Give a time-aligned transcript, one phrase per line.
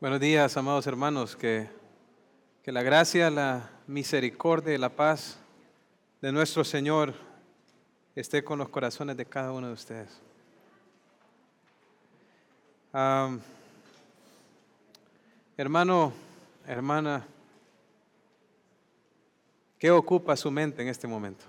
[0.00, 1.34] Buenos días, amados hermanos.
[1.34, 1.68] Que,
[2.62, 5.40] que la gracia, la misericordia y la paz
[6.22, 7.14] de nuestro Señor
[8.14, 10.20] esté con los corazones de cada uno de ustedes.
[15.56, 16.12] Hermano,
[16.64, 17.26] hermana,
[19.80, 21.44] ¿qué ocupa su mente en este momento?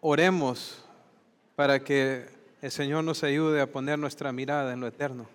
[0.00, 0.82] Oremos
[1.56, 2.26] para que
[2.62, 5.26] el Señor nos ayude a poner nuestra mirada en lo eterno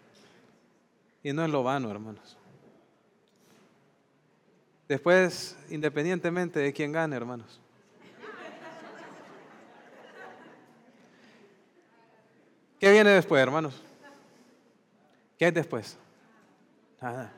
[1.24, 2.38] y no en lo vano, hermanos.
[4.88, 7.60] Después, independientemente de quién gane, hermanos.
[12.80, 13.82] ¿Qué viene después, hermanos?
[15.38, 15.98] ¿Qué hay después?
[17.02, 17.32] Nada.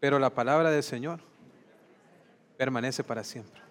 [0.00, 1.20] Pero la palabra del Señor
[2.56, 3.61] permanece para siempre.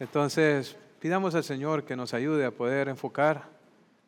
[0.00, 3.48] Entonces, pidamos al Señor que nos ayude a poder enfocar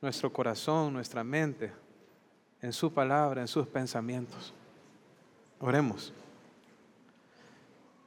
[0.01, 1.73] nuestro corazón, nuestra mente
[2.63, 4.53] en su palabra, en sus pensamientos.
[5.59, 6.13] Oremos.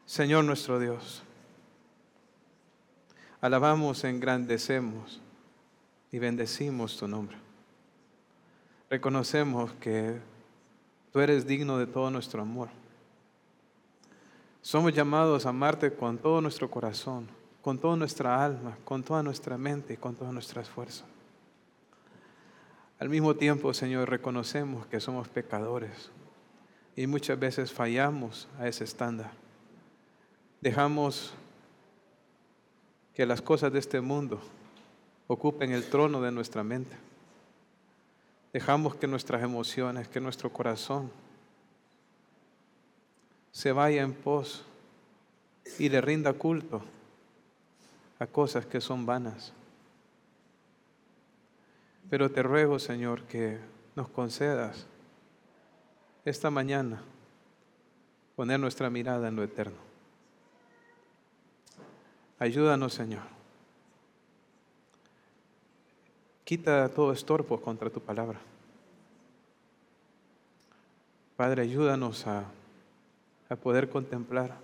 [0.05, 1.23] Señor nuestro Dios,
[3.41, 5.21] alabamos, engrandecemos
[6.11, 7.37] y bendecimos tu nombre.
[8.89, 10.19] Reconocemos que
[11.11, 12.69] tú eres digno de todo nuestro amor.
[14.61, 17.27] Somos llamados a amarte con todo nuestro corazón,
[17.63, 21.05] con toda nuestra alma, con toda nuestra mente y con todas nuestras fuerzas.
[22.99, 26.11] Al mismo tiempo, Señor, reconocemos que somos pecadores
[26.97, 29.31] y muchas veces fallamos a ese estándar.
[30.59, 31.33] Dejamos
[33.13, 34.41] que las cosas de este mundo
[35.27, 36.97] ocupen el trono de nuestra mente.
[38.51, 41.09] Dejamos que nuestras emociones, que nuestro corazón
[43.53, 44.65] se vaya en pos
[45.79, 46.83] y le rinda culto
[48.23, 49.51] a cosas que son vanas.
[52.09, 53.59] Pero te ruego, Señor, que
[53.97, 54.87] nos concedas
[56.23, 57.03] esta mañana
[58.37, 59.77] poner nuestra mirada en lo eterno.
[62.39, 63.23] Ayúdanos, Señor.
[66.45, 68.39] Quita todo estorbo contra tu palabra.
[71.35, 72.45] Padre, ayúdanos a,
[73.49, 74.55] a poder contemplar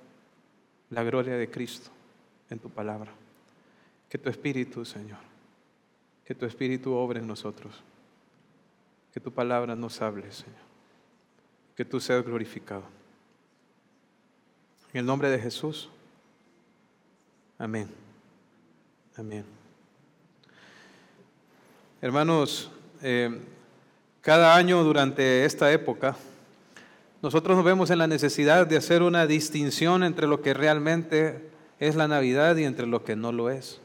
[0.89, 1.89] la gloria de Cristo
[2.49, 3.18] en tu palabra.
[4.09, 5.19] Que tu Espíritu, Señor,
[6.25, 7.73] que tu Espíritu obre en nosotros.
[9.13, 10.57] Que tu palabra nos hable, Señor.
[11.75, 12.83] Que tú seas glorificado.
[14.93, 15.89] En el nombre de Jesús.
[17.57, 17.87] Amén.
[19.15, 19.45] Amén.
[22.01, 22.71] Hermanos,
[23.01, 23.39] eh,
[24.21, 26.15] cada año durante esta época,
[27.21, 31.49] nosotros nos vemos en la necesidad de hacer una distinción entre lo que realmente
[31.79, 33.81] es la Navidad y entre lo que no lo es.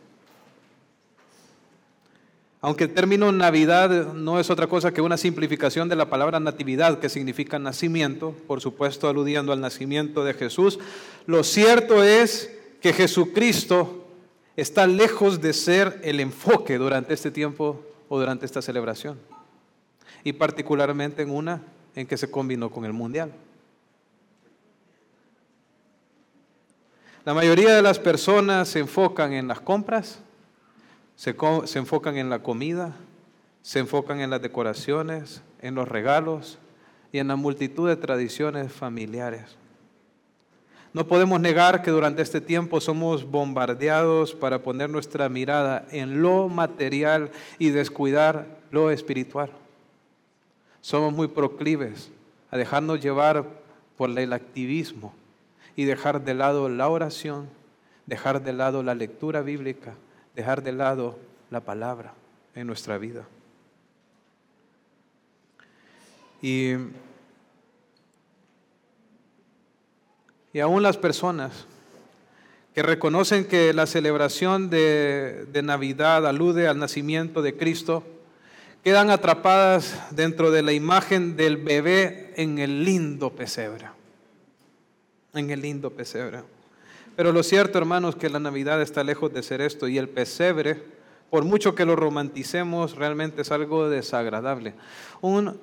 [2.65, 6.99] Aunque el término Navidad no es otra cosa que una simplificación de la palabra natividad,
[6.99, 10.79] que significa nacimiento, por supuesto aludiendo al nacimiento de Jesús,
[11.27, 14.07] lo cierto es que Jesucristo
[14.57, 19.19] está lejos de ser el enfoque durante este tiempo o durante esta celebración.
[20.23, 21.61] Y particularmente en una
[21.95, 23.31] en que se combinó con el mundial.
[27.27, 30.24] La mayoría de las personas se enfocan en las compras,
[31.17, 32.95] se, se enfocan en la comida,
[33.63, 36.59] se enfocan en las decoraciones, en los regalos
[37.13, 39.57] y en la multitud de tradiciones familiares.
[40.93, 46.49] No podemos negar que durante este tiempo somos bombardeados para poner nuestra mirada en lo
[46.49, 49.51] material y descuidar lo espiritual.
[50.81, 52.13] Somos muy proclives
[52.51, 53.45] a dejarnos llevar
[53.97, 55.13] por el activismo
[55.75, 57.49] y dejar de lado la oración,
[58.07, 59.95] dejar de lado la lectura bíblica,
[60.35, 61.19] dejar de lado
[61.51, 62.15] la palabra
[62.55, 63.27] en nuestra vida.
[66.43, 66.75] Y,
[70.53, 71.67] y aún las personas
[72.75, 78.03] que reconocen que la celebración de, de Navidad alude al nacimiento de Cristo,
[78.83, 83.87] quedan atrapadas dentro de la imagen del bebé en el lindo pesebre.
[85.33, 86.43] En el lindo pesebre.
[87.17, 90.83] Pero lo cierto, hermanos, que la Navidad está lejos de ser esto y el pesebre,
[91.31, 94.75] por mucho que lo romanticemos, realmente es algo desagradable.
[95.21, 95.59] Un,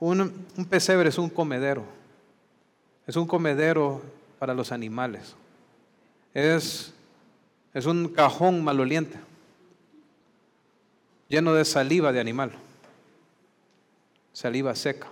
[0.00, 1.84] un, un pesebre es un comedero,
[3.06, 4.02] es un comedero
[4.38, 5.36] para los animales,
[6.32, 6.94] es,
[7.74, 9.18] es un cajón maloliente,
[11.28, 12.52] lleno de saliva de animal,
[14.32, 15.08] saliva seca.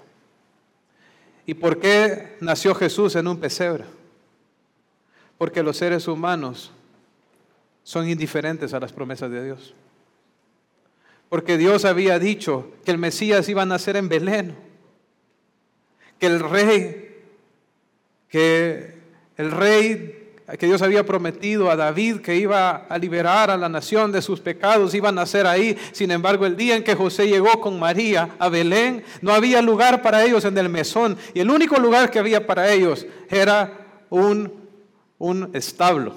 [1.44, 3.84] ¿Y por qué nació Jesús en un pesebre?
[5.42, 6.70] Porque los seres humanos
[7.82, 9.74] son indiferentes a las promesas de Dios.
[11.28, 14.54] Porque Dios había dicho que el Mesías iba a nacer en Belén,
[16.20, 17.24] que el rey,
[18.28, 18.94] que
[19.36, 24.12] el rey que Dios había prometido a David que iba a liberar a la nación
[24.12, 25.76] de sus pecados, iba a nacer ahí.
[25.90, 30.02] Sin embargo, el día en que José llegó con María a Belén, no había lugar
[30.02, 31.18] para ellos en el mesón.
[31.34, 34.61] Y el único lugar que había para ellos era un,
[35.22, 36.14] un establo.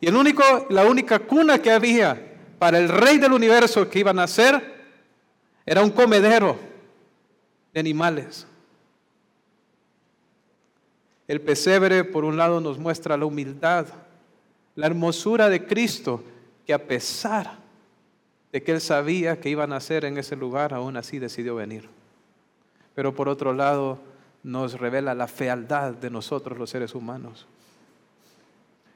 [0.00, 2.20] Y el único, la única cuna que había
[2.58, 4.62] para el rey del universo que iba a nacer
[5.64, 6.58] era un comedero
[7.72, 8.46] de animales.
[11.26, 13.86] El pesebre, por un lado, nos muestra la humildad,
[14.74, 16.22] la hermosura de Cristo,
[16.66, 17.56] que a pesar
[18.52, 21.88] de que él sabía que iba a nacer en ese lugar, aún así decidió venir.
[22.94, 24.11] Pero por otro lado,
[24.42, 27.46] nos revela la fealdad de nosotros los seres humanos,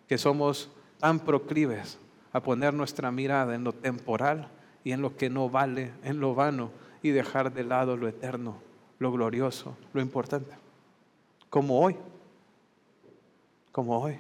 [0.09, 1.99] que somos tan proclives
[2.33, 4.49] a poner nuestra mirada en lo temporal
[4.85, 6.71] y en lo que no vale, en lo vano,
[7.03, 8.57] y dejar de lado lo eterno,
[8.99, 10.53] lo glorioso, lo importante,
[11.51, 11.97] como hoy.
[13.73, 14.19] Como hoy.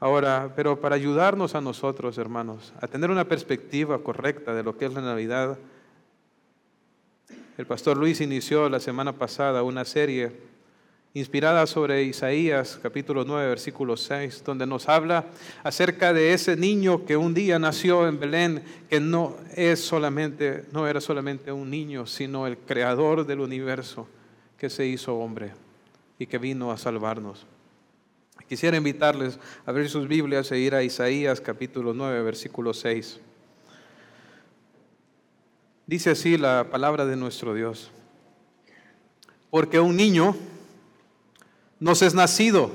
[0.00, 4.86] Ahora, pero para ayudarnos a nosotros, hermanos, a tener una perspectiva correcta de lo que
[4.86, 5.58] es la Navidad,
[7.58, 10.32] el pastor Luis inició la semana pasada una serie
[11.12, 15.26] inspirada sobre Isaías capítulo 9 versículo 6, donde nos habla
[15.64, 20.86] acerca de ese niño que un día nació en Belén, que no es solamente no
[20.86, 24.08] era solamente un niño, sino el creador del universo
[24.56, 25.52] que se hizo hombre
[26.18, 27.46] y que vino a salvarnos.
[28.48, 33.20] Quisiera invitarles a abrir sus Biblias e ir a Isaías capítulo 9, versículo 6.
[35.90, 37.90] Dice así la palabra de nuestro Dios.
[39.50, 40.36] Porque un niño
[41.80, 42.70] nos es nacido,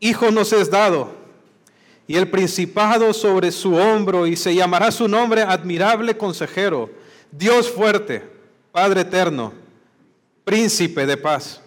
[0.00, 1.12] hijo nos es dado,
[2.08, 6.90] y el principado sobre su hombro, y se llamará su nombre admirable consejero,
[7.30, 8.28] Dios fuerte,
[8.72, 9.52] Padre eterno
[10.42, 11.61] príncipe de paz.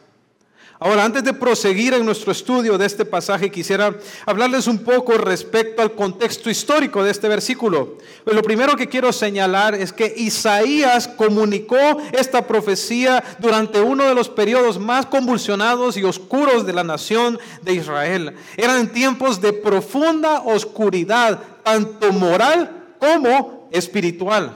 [0.85, 5.81] Ahora, antes de proseguir en nuestro estudio de este pasaje, quisiera hablarles un poco respecto
[5.81, 7.97] al contexto histórico de este versículo.
[8.23, 11.75] Pues lo primero que quiero señalar es que Isaías comunicó
[12.11, 17.73] esta profecía durante uno de los periodos más convulsionados y oscuros de la nación de
[17.73, 18.35] Israel.
[18.55, 24.55] Eran tiempos de profunda oscuridad, tanto moral como espiritual.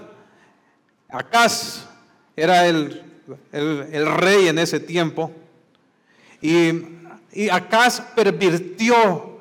[1.09, 1.87] Acaz
[2.35, 3.09] era el
[3.51, 5.31] el, rey en ese tiempo.
[6.41, 6.71] Y,
[7.33, 9.39] y Acaz pervirtió,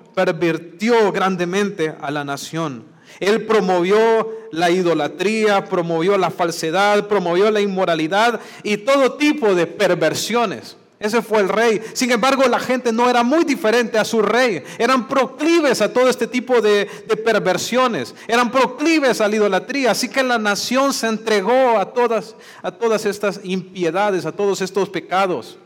[1.13, 2.85] grandemente a la nación.
[3.21, 10.77] Él promovió la idolatría, promovió la falsedad, promovió la inmoralidad y todo tipo de perversiones.
[11.01, 11.81] Ese fue el rey.
[11.93, 14.65] Sin embargo, la gente no era muy diferente a su rey.
[14.79, 16.87] Eran proclives a todo este tipo de,
[17.25, 18.15] perversiones.
[18.27, 19.93] Eran proclives a la idolatría.
[19.93, 24.91] Así que la nación se entregó a todas, a todas estas impiedades, a todos estos
[24.91, 25.57] pecados.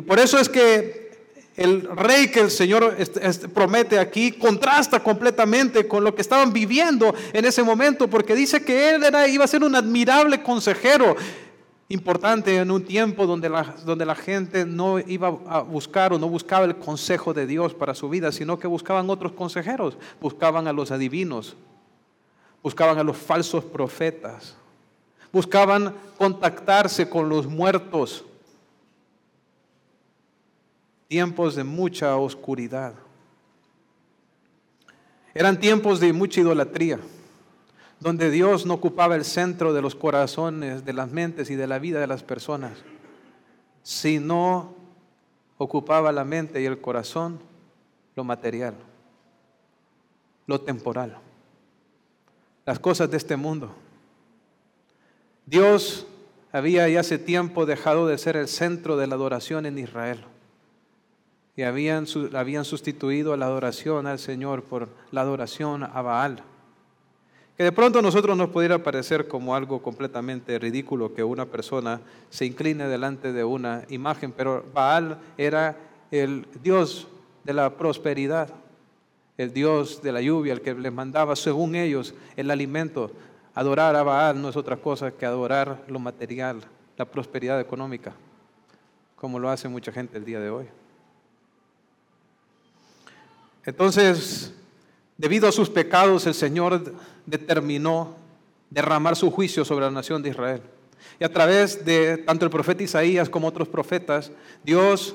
[0.00, 1.10] Y por eso es que
[1.58, 2.96] el rey que el Señor
[3.52, 8.94] promete aquí contrasta completamente con lo que estaban viviendo en ese momento, porque dice que
[8.94, 11.16] él era, iba a ser un admirable consejero
[11.90, 16.30] importante en un tiempo donde la, donde la gente no iba a buscar o no
[16.30, 20.72] buscaba el consejo de Dios para su vida, sino que buscaban otros consejeros, buscaban a
[20.72, 21.58] los adivinos,
[22.62, 24.56] buscaban a los falsos profetas,
[25.30, 28.24] buscaban contactarse con los muertos.
[31.10, 32.94] Tiempos de mucha oscuridad.
[35.34, 37.00] Eran tiempos de mucha idolatría
[37.98, 41.80] donde Dios no ocupaba el centro de los corazones, de las mentes y de la
[41.80, 42.78] vida de las personas,
[43.82, 44.76] sino
[45.58, 47.40] ocupaba la mente y el corazón
[48.14, 48.74] lo material,
[50.46, 51.18] lo temporal,
[52.64, 53.72] las cosas de este mundo.
[55.44, 56.06] Dios
[56.52, 60.24] había ya hace tiempo dejado de ser el centro de la adoración en Israel
[61.56, 66.42] y habían, habían sustituido la adoración al Señor por la adoración a Baal
[67.60, 72.00] que de pronto a nosotros nos pudiera parecer como algo completamente ridículo que una persona
[72.30, 75.76] se incline delante de una imagen, pero Baal era
[76.10, 77.06] el Dios
[77.44, 78.48] de la prosperidad,
[79.36, 83.10] el Dios de la lluvia, el que les mandaba, según ellos, el alimento.
[83.54, 86.62] Adorar a Baal no es otra cosa que adorar lo material,
[86.96, 88.14] la prosperidad económica,
[89.16, 90.79] como lo hace mucha gente el día de hoy.
[93.64, 94.52] Entonces,
[95.20, 96.94] Debido a sus pecados, el Señor
[97.26, 98.16] determinó
[98.70, 100.62] derramar su juicio sobre la nación de Israel.
[101.18, 104.32] Y a través de tanto el profeta Isaías como otros profetas,
[104.64, 105.14] Dios,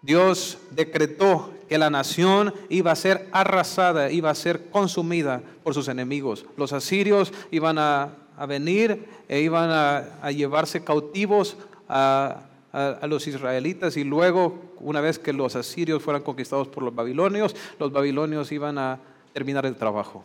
[0.00, 5.88] Dios decretó que la nación iba a ser arrasada, iba a ser consumida por sus
[5.88, 6.46] enemigos.
[6.56, 8.16] Los asirios iban a,
[8.48, 11.58] venir e iban a, llevarse cautivos
[11.90, 12.40] a,
[12.72, 17.56] a, los israelitas y luego, una vez que los asirios fueran conquistados por los babilonios,
[17.78, 19.00] los babilonios iban a
[19.32, 20.24] terminar el trabajo.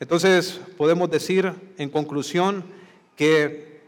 [0.00, 2.64] Entonces, podemos decir en conclusión
[3.16, 3.80] que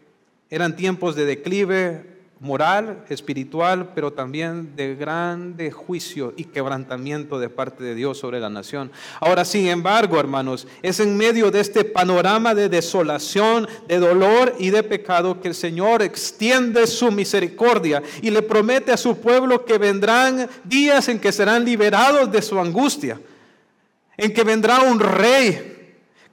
[0.50, 7.82] eran tiempos de declive moral, espiritual, pero también de grande juicio y quebrantamiento de parte
[7.82, 8.92] de Dios sobre la nación.
[9.20, 14.70] Ahora, sin embargo, hermanos, es en medio de este panorama de desolación, de dolor y
[14.70, 19.78] de pecado que el Señor extiende su misericordia y le promete a su pueblo que
[19.78, 23.20] vendrán días en que serán liberados de su angustia,
[24.16, 25.77] en que vendrá un rey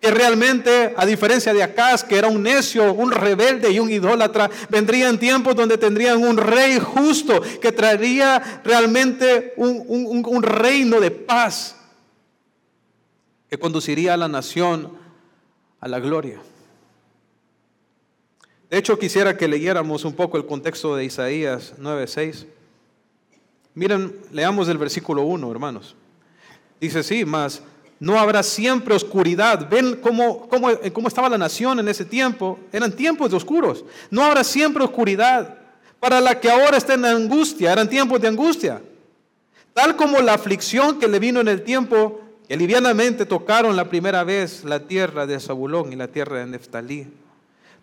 [0.05, 4.51] que realmente, a diferencia de Acaz, que era un necio, un rebelde y un idólatra,
[4.69, 9.83] vendrían tiempos donde tendrían un rey justo, que traería realmente un,
[10.23, 11.75] un reino de paz,
[13.49, 14.95] que conduciría a la nación
[15.79, 16.39] a la gloria.
[18.69, 22.45] De hecho, quisiera que leyéramos un poco el contexto de Isaías 9:6.
[23.73, 25.95] Miren, leamos el versículo 1, hermanos.
[26.79, 27.63] Dice, sí, más
[27.99, 29.67] no habrá siempre oscuridad.
[29.69, 32.59] Ven cómo, cómo, cómo, estaba la nación en ese tiempo.
[32.71, 33.85] Eran tiempos de oscuros.
[34.09, 35.57] No habrá siempre oscuridad.
[35.99, 38.81] Para la que ahora está en angustia, eran tiempos de angustia.
[39.73, 44.23] Tal como la aflicción que le vino en el tiempo que livianamente tocaron la primera
[44.23, 47.07] vez la tierra de Zabulón y la tierra de Neftalí.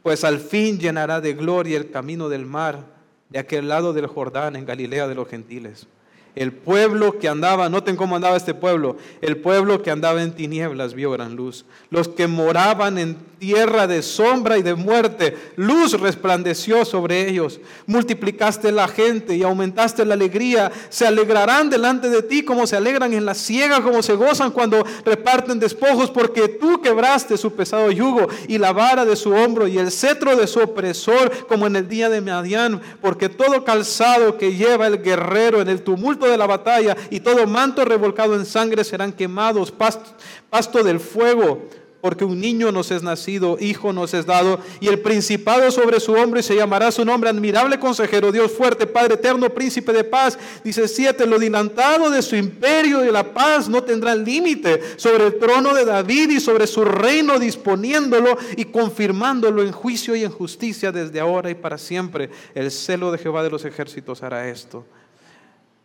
[0.02, 2.84] Pues al fin llenará de gloria el camino del mar
[3.28, 5.86] de aquel lado del Jordán en Galilea de los gentiles.
[6.34, 10.94] El pueblo que andaba, noten cómo andaba este pueblo, el pueblo que andaba en tinieblas
[10.94, 11.66] vio gran luz.
[11.90, 17.60] Los que moraban en tierra de sombra y de muerte, luz resplandeció sobre ellos.
[17.86, 20.72] Multiplicaste la gente y aumentaste la alegría.
[20.88, 24.86] Se alegrarán delante de ti como se alegran en la ciega, como se gozan cuando
[25.04, 29.76] reparten despojos, porque tú quebraste su pesado yugo y la vara de su hombro y
[29.76, 34.54] el cetro de su opresor, como en el día de Madián, porque todo calzado que
[34.54, 38.84] lleva el guerrero en el tumulto de la batalla y todo manto revolcado en sangre
[38.84, 41.68] serán quemados, pasto, del fuego
[42.02, 46.12] porque un niño nos es nacido, hijo nos es dado, y el principado sobre su
[46.12, 50.36] hombro y se llamará su nombre admirable consejero, Dios fuerte, Padre eterno, príncipe de paz.
[50.64, 55.38] Dice siete, lo dilantado de su imperio y la paz no tendrá límite sobre el
[55.38, 60.90] trono de David y sobre su reino, disponiéndolo y confirmándolo en juicio y en justicia
[60.90, 62.30] desde ahora y para siempre.
[62.56, 64.84] El celo de Jehová de los ejércitos hará esto.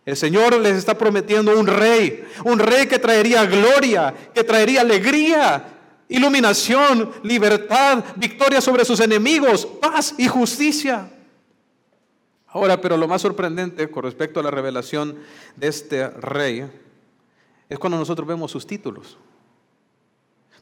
[0.07, 5.65] El Señor les está prometiendo un rey, un rey que traería gloria, que traería alegría,
[6.07, 11.11] iluminación, libertad, victoria sobre sus enemigos, paz y justicia.
[12.47, 15.17] Ahora, pero lo más sorprendente con respecto a la revelación
[15.57, 16.71] de este rey
[17.67, 19.17] es cuando nosotros vemos sus títulos.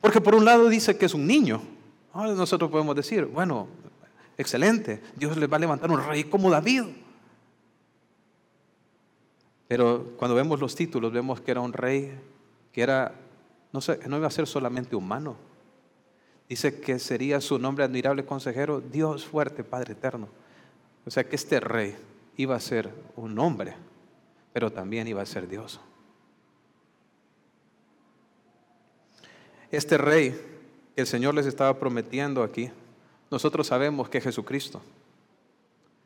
[0.01, 1.61] Porque por un lado dice que es un niño.
[2.15, 3.67] nosotros podemos decir, bueno,
[4.39, 7.04] excelente, Dios les va a levantar un rey como David.
[9.67, 12.17] Pero cuando vemos los títulos, vemos que era un rey
[12.71, 13.13] que era,
[13.71, 15.35] no, sé, no iba a ser solamente humano.
[16.47, 20.27] Dice que sería su nombre admirable consejero, Dios fuerte, Padre eterno.
[21.05, 21.95] O sea que este rey
[22.37, 23.75] iba a ser un hombre,
[24.53, 25.79] pero también iba a ser Dios.
[29.71, 30.39] Este rey
[30.95, 32.69] que el Señor les estaba prometiendo aquí,
[33.31, 34.81] nosotros sabemos que es Jesucristo.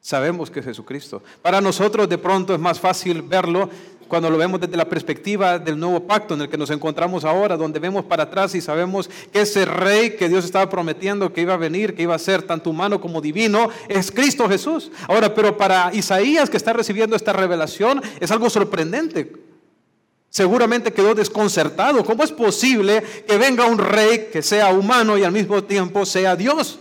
[0.01, 1.21] Sabemos que es Jesucristo.
[1.41, 3.69] Para nosotros de pronto es más fácil verlo
[4.09, 7.55] cuando lo vemos desde la perspectiva del nuevo pacto en el que nos encontramos ahora,
[7.55, 11.53] donde vemos para atrás y sabemos que ese rey que Dios estaba prometiendo que iba
[11.53, 14.91] a venir, que iba a ser tanto humano como divino, es Cristo Jesús.
[15.07, 19.31] Ahora, pero para Isaías que está recibiendo esta revelación es algo sorprendente.
[20.29, 22.03] Seguramente quedó desconcertado.
[22.03, 26.35] ¿Cómo es posible que venga un rey que sea humano y al mismo tiempo sea
[26.35, 26.79] Dios?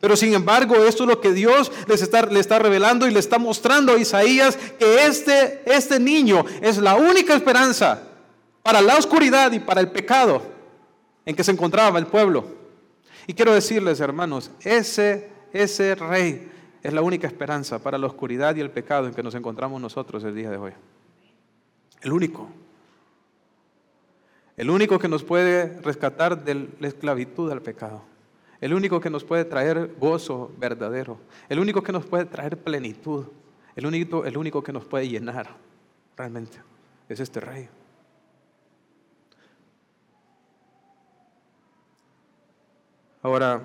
[0.00, 3.18] Pero sin embargo, esto es lo que Dios les está, le está revelando y le
[3.18, 8.02] está mostrando a Isaías que este, este niño es la única esperanza
[8.62, 10.42] para la oscuridad y para el pecado
[11.24, 12.44] en que se encontraba el pueblo.
[13.26, 18.60] Y quiero decirles, hermanos, ese, ese rey es la única esperanza para la oscuridad y
[18.60, 20.72] el pecado en que nos encontramos nosotros el día de hoy.
[22.02, 22.48] El único.
[24.56, 28.02] El único que nos puede rescatar de la esclavitud al pecado
[28.60, 33.26] el único que nos puede traer gozo verdadero, el único que nos puede traer plenitud,
[33.74, 35.48] el único, el único que nos puede llenar
[36.16, 36.58] realmente
[37.08, 37.68] es este rey.
[43.22, 43.60] Ahora,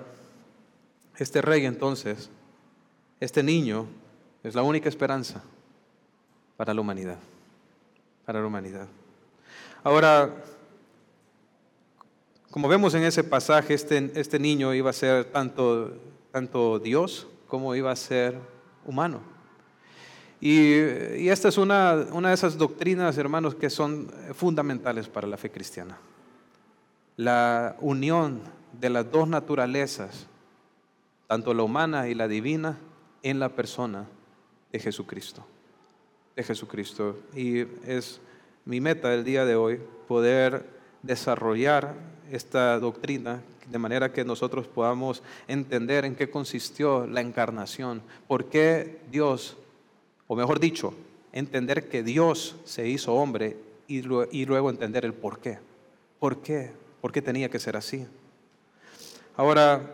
[1.18, 2.30] Este rey entonces,
[3.20, 3.86] este niño,
[4.42, 5.42] es la única esperanza
[6.56, 7.18] para la humanidad,
[8.24, 8.88] para la humanidad.
[9.84, 10.34] Ahora,
[12.52, 17.90] como vemos en ese pasaje, este, este niño iba a ser tanto, Dios como iba
[17.90, 18.38] a ser
[18.84, 19.22] humano.
[20.38, 20.70] Y,
[21.30, 25.96] esta es una, una de esas doctrinas, hermanos, que son fundamentales para la fe cristiana.
[27.16, 28.42] La unión
[28.78, 30.26] de las dos naturalezas,
[31.28, 32.76] tanto la humana y la divina,
[33.22, 34.06] en la persona
[34.70, 35.42] de Jesucristo.
[36.36, 37.18] De Jesucristo.
[37.34, 38.20] Y es
[38.66, 40.66] mi meta el día de hoy poder
[41.02, 48.46] desarrollar esta doctrina de manera que nosotros podamos entender en qué consistió la encarnación, por
[48.46, 49.56] qué Dios,
[50.26, 50.94] o mejor dicho,
[51.32, 55.58] entender que Dios se hizo hombre y luego entender el por qué.
[56.18, 56.72] ¿Por qué?
[57.00, 58.06] ¿Por qué tenía que ser así?
[59.36, 59.90] Ahora,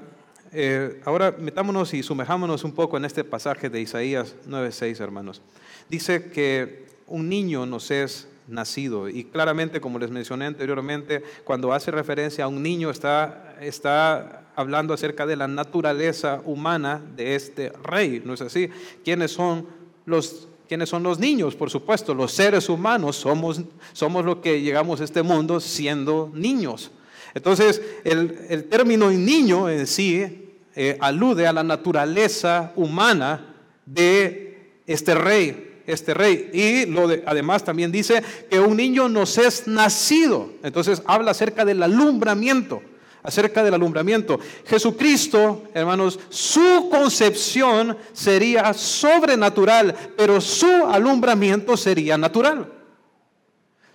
[0.53, 5.43] eh, ahora metámonos y sumerjámonos un poco en este pasaje de Isaías 9:6, hermanos.
[5.89, 9.09] Dice que un niño nos es nacido.
[9.09, 14.95] Y claramente, como les mencioné anteriormente, cuando hace referencia a un niño está, está hablando
[14.95, 18.69] acerca de la naturaleza humana de este rey, ¿no es así?
[19.05, 19.67] ¿Quiénes son
[20.05, 21.55] los, quiénes son los niños?
[21.55, 23.61] Por supuesto, los seres humanos somos,
[23.93, 26.91] somos los que llegamos a este mundo siendo niños.
[27.35, 30.49] Entonces, el, el término niño en sí
[30.81, 36.51] eh, alude a la naturaleza humana de este rey, este rey.
[36.53, 40.51] Y lo de, además también dice que un niño nos es nacido.
[40.63, 42.83] Entonces habla acerca del alumbramiento,
[43.23, 44.39] acerca del alumbramiento.
[44.67, 52.75] Jesucristo, hermanos, su concepción sería sobrenatural, pero su alumbramiento sería natural.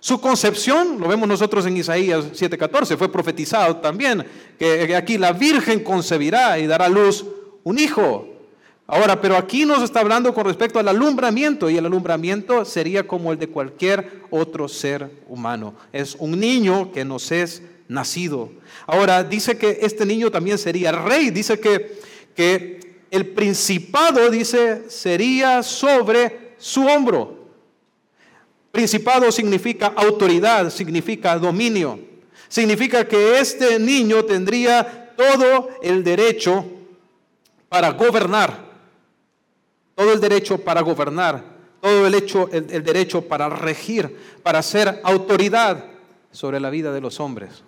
[0.00, 4.22] Su concepción, lo vemos nosotros en Isaías 7:14, fue profetizado también,
[4.58, 7.24] que aquí la Virgen concebirá y dará luz
[7.62, 8.33] un hijo.
[8.86, 13.32] Ahora, pero aquí nos está hablando con respecto al alumbramiento y el alumbramiento sería como
[13.32, 15.74] el de cualquier otro ser humano.
[15.90, 18.52] Es un niño que nos es nacido.
[18.86, 21.98] Ahora, dice que este niño también sería rey, dice que,
[22.36, 27.42] que el principado, dice, sería sobre su hombro.
[28.70, 31.98] Principado significa autoridad, significa dominio.
[32.48, 36.66] Significa que este niño tendría todo el derecho
[37.70, 38.73] para gobernar
[39.94, 41.42] todo el derecho para gobernar,
[41.80, 45.84] todo el, hecho, el, derecho para regir, para ser autoridad
[46.30, 47.62] sobre la vida de los hombres.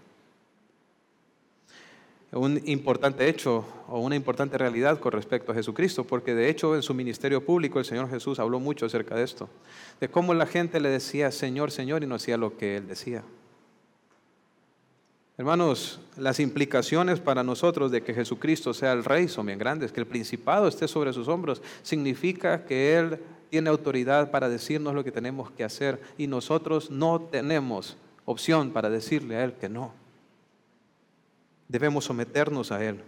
[2.33, 6.83] Un importante hecho o una importante realidad con respecto a Jesucristo, porque de hecho en
[6.83, 9.49] su ministerio público el Señor Jesús habló mucho acerca de esto,
[10.01, 13.23] de cómo la gente le decía Señor, Señor y no hacía lo que él decía.
[15.39, 20.01] Hermanos, las implicaciones para nosotros de que Jesucristo sea el rey son bien grandes, que
[20.01, 23.19] el principado esté sobre sus hombros, significa que Él
[23.51, 28.89] tiene autoridad para decirnos lo que tenemos que hacer y nosotros no tenemos opción para
[28.89, 29.93] decirle a Él que no.
[31.69, 33.03] Debemos someternos a Él.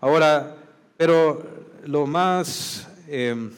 [0.00, 0.56] Ahora,
[0.98, 1.42] pero
[1.86, 2.86] lo más...
[3.08, 3.50] Eh,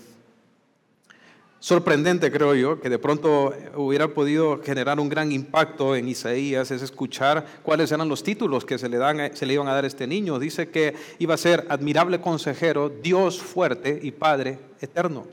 [1.67, 6.81] sorprendente, creo yo, que de pronto hubiera podido generar un gran impacto en Isaías, es
[6.81, 9.89] escuchar cuáles eran los títulos que se le, dan, se le iban a dar a
[9.89, 10.39] este niño.
[10.39, 15.27] Dice que iba a ser admirable consejero, Dios fuerte y Padre eterno.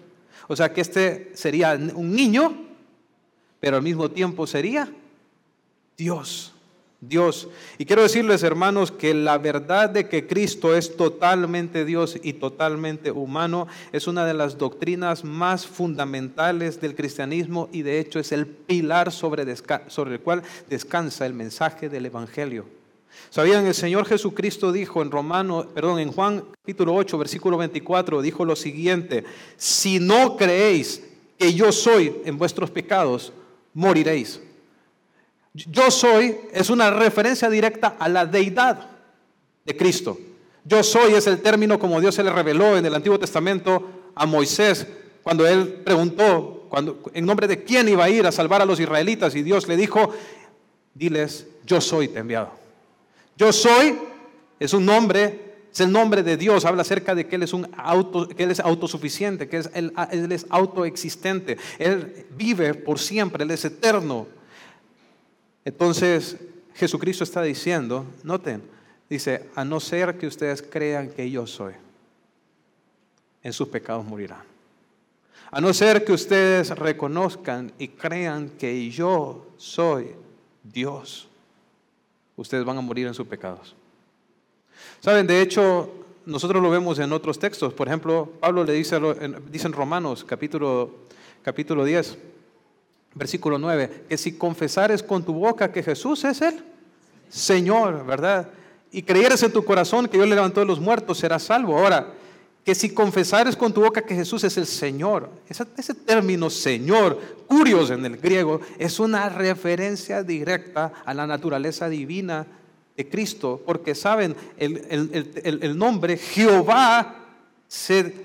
[0.47, 2.65] O sea que este sería un niño,
[3.59, 4.91] pero al mismo tiempo sería
[5.95, 6.52] Dios.
[7.07, 7.47] Dios.
[7.77, 13.11] Y quiero decirles, hermanos, que la verdad de que Cristo es totalmente Dios y totalmente
[13.11, 18.47] humano es una de las doctrinas más fundamentales del cristianismo y de hecho es el
[18.47, 22.65] pilar sobre, el cual descansa el mensaje del Evangelio.
[23.29, 28.43] Sabían, el Señor Jesucristo dijo en Romano, perdón, en Juan capítulo 8, versículo 24, dijo
[28.43, 29.23] lo siguiente:
[29.55, 31.03] Si no creéis
[31.37, 33.33] que yo soy en vuestros pecados,
[33.73, 34.39] moriréis.
[35.53, 38.89] Yo soy es una referencia directa a la deidad
[39.65, 40.17] de Cristo.
[40.65, 44.25] Yo soy es el término como Dios se le reveló en el Antiguo Testamento a
[44.25, 44.87] Moisés
[45.21, 48.79] cuando él preguntó cuando, en nombre de quién iba a ir a salvar a los
[48.79, 50.11] israelitas y Dios le dijo,
[50.95, 52.51] diles, yo soy te enviado.
[53.37, 53.95] Yo soy
[54.59, 57.69] es un nombre, es el nombre de Dios, habla acerca de que Él es, un
[57.77, 63.43] auto, que él es autosuficiente, que es, él, él es autoexistente, Él vive por siempre,
[63.43, 64.27] Él es eterno.
[65.65, 66.37] Entonces
[66.75, 68.63] Jesucristo está diciendo, noten,
[69.09, 71.73] dice, a no ser que ustedes crean que yo soy,
[73.43, 74.43] en sus pecados morirán.
[75.51, 80.15] A no ser que ustedes reconozcan y crean que yo soy
[80.63, 81.27] Dios,
[82.35, 83.75] ustedes van a morir en sus pecados.
[84.99, 85.91] Saben, de hecho,
[86.25, 87.73] nosotros lo vemos en otros textos.
[87.73, 88.99] Por ejemplo, Pablo le dice,
[89.51, 90.91] dice en Romanos capítulo,
[91.43, 92.17] capítulo 10,
[93.15, 96.63] versículo 9, que si confesares con tu boca que Jesús es el
[97.29, 98.49] Señor, ¿verdad?
[98.91, 101.77] Y creyeres en tu corazón que Dios le levantó de los muertos, serás salvo.
[101.77, 102.13] Ahora,
[102.63, 107.19] que si confesares con tu boca que Jesús es el Señor, ese, ese, término Señor,
[107.47, 112.47] curios en el griego, es una referencia directa a la naturaleza divina
[112.95, 117.15] de Cristo, porque saben, el, nombre Jehová
[117.67, 118.15] se,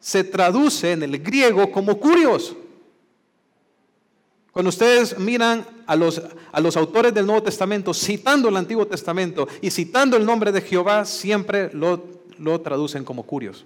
[0.00, 2.56] se traduce en el griego como curios.
[4.58, 9.46] Cuando ustedes miran a los, a los, autores del Nuevo Testamento citando el Antiguo Testamento
[9.62, 12.04] y citando el nombre de Jehová, siempre lo,
[12.38, 13.64] lo traducen como curios.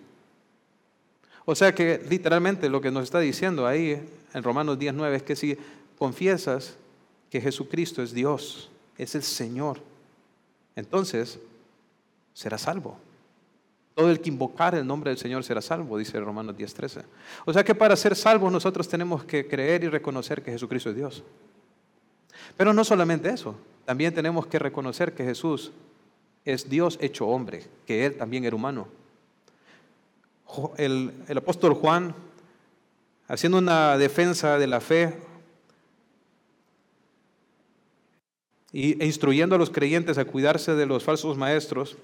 [1.46, 5.34] O sea que literalmente lo que nos está diciendo ahí en Romanos 19 es que
[5.34, 5.56] si
[5.98, 6.74] confiesas
[7.30, 9.80] que Jesucristo es Dios, es el Señor,
[10.76, 11.38] entonces
[12.34, 12.98] será salvo.
[13.94, 17.04] Todo el que invocar el nombre del Señor será salvo, dice Romanos 10:13.
[17.44, 20.96] O sea que para ser salvos nosotros tenemos que creer y reconocer que Jesucristo es
[20.96, 21.22] Dios.
[22.56, 25.72] Pero no solamente eso, también tenemos que reconocer que Jesús
[26.44, 28.88] es Dios hecho hombre, que Él también era humano
[30.76, 32.14] el, apóstol Juan,
[33.28, 35.14] haciendo una defensa de la fe
[38.72, 41.96] e instruyendo a los creyentes a cuidarse de los falsos maestros,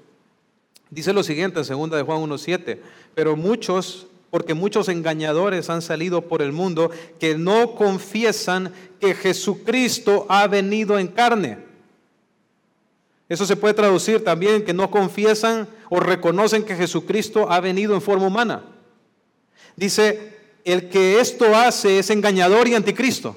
[0.90, 2.79] dice lo siguiente en 2 de Juan 1.7,
[3.14, 10.27] pero muchos, porque muchos engañadores han salido por el mundo que no confiesan que Jesucristo
[10.29, 11.59] ha venido en carne.
[13.29, 18.01] Eso se puede traducir también que no confiesan o reconocen que Jesucristo ha venido en
[18.01, 18.62] forma humana.
[19.77, 23.37] Dice, el que esto hace es engañador y anticristo.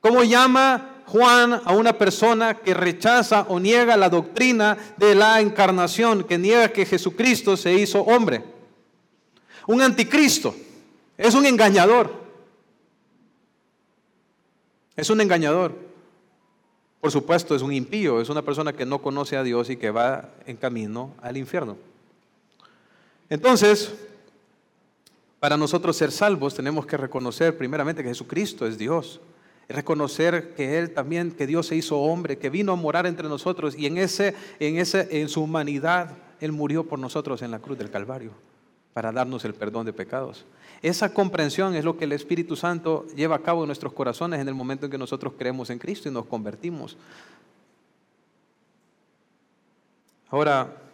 [0.00, 6.24] ¿Cómo llama Juan a una persona que rechaza o niega la doctrina de la encarnación,
[6.24, 8.44] que niega que Jesucristo se hizo hombre?
[9.66, 10.54] Un anticristo.
[11.16, 12.12] Es un engañador.
[14.96, 15.74] Es un engañador.
[17.00, 19.90] Por supuesto, es un impío, es una persona que no conoce a Dios y que
[19.90, 21.78] va en camino al infierno.
[23.30, 23.94] Entonces,
[25.40, 29.20] para nosotros ser salvos tenemos que reconocer primeramente que Jesucristo es Dios.
[29.68, 33.74] Reconocer que Él también, que Dios se hizo hombre, que vino a morar entre nosotros
[33.76, 37.76] y en, ese, en, ese, en su humanidad Él murió por nosotros en la cruz
[37.76, 38.32] del Calvario
[38.94, 40.44] para darnos el perdón de pecados.
[40.82, 44.48] Esa comprensión es lo que el Espíritu Santo lleva a cabo en nuestros corazones en
[44.48, 46.96] el momento en que nosotros creemos en Cristo y nos convertimos.
[50.30, 50.87] Ahora,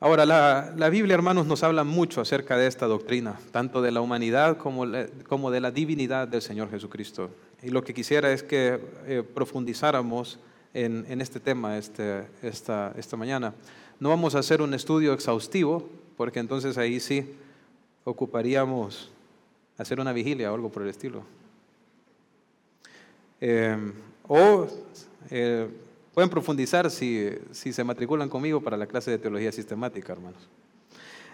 [0.00, 4.56] ahora la, Biblia, hermanos, nos habla mucho acerca de esta doctrina, tanto de la humanidad
[4.56, 4.84] como,
[5.28, 7.30] como de la divinidad del Señor Jesucristo.
[7.62, 10.38] Y lo que quisiera es que eh, profundizáramos
[10.74, 13.54] en, en, este tema este, esta, esta mañana.
[13.98, 17.34] No vamos a hacer un estudio exhaustivo, porque entonces ahí sí
[18.04, 19.10] ocuparíamos
[19.78, 21.22] hacer una vigilia o algo por el estilo.
[23.40, 23.92] Em,
[24.28, 24.66] o
[25.30, 25.68] eh,
[26.16, 30.48] pueden profundizar si, si, se matriculan conmigo para la clase de teología sistemática, hermanos.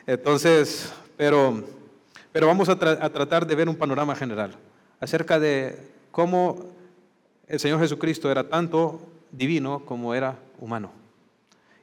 [0.09, 1.63] Entonces, pero,
[2.33, 2.77] pero vamos a, a
[3.11, 4.57] tratar de ver un panorama general
[4.99, 5.79] acerca de
[6.11, 6.67] cómo
[7.47, 10.91] el Señor Jesucristo era tanto divino como era humano.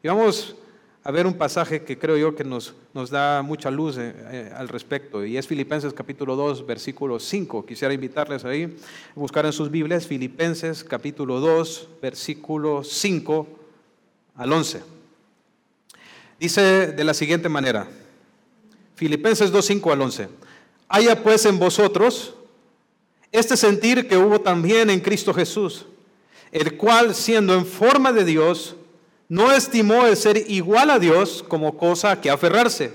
[0.04, 0.58] Y vamos
[1.04, 4.52] a ver un pasaje que creo yo que nos, nos da mucha luz eh, eh,
[4.56, 7.66] al respecto, y es Filipenses capítulo 2, versículo 5.
[7.66, 13.48] Quisiera invitarles ahí a buscar en sus Biblias Filipenses capítulo 2, versículo 5
[14.36, 14.82] al 11.
[16.40, 17.88] Dice de la siguiente manera,
[18.96, 20.30] Filipenses 2, 5 al 11.
[20.90, 22.34] Haya pues en vosotros
[23.32, 25.86] este sentir que hubo también en Cristo Jesús,
[26.52, 28.76] el cual siendo en forma de Dios,
[29.30, 32.92] no estimó el ser igual a Dios como cosa a que aferrarse,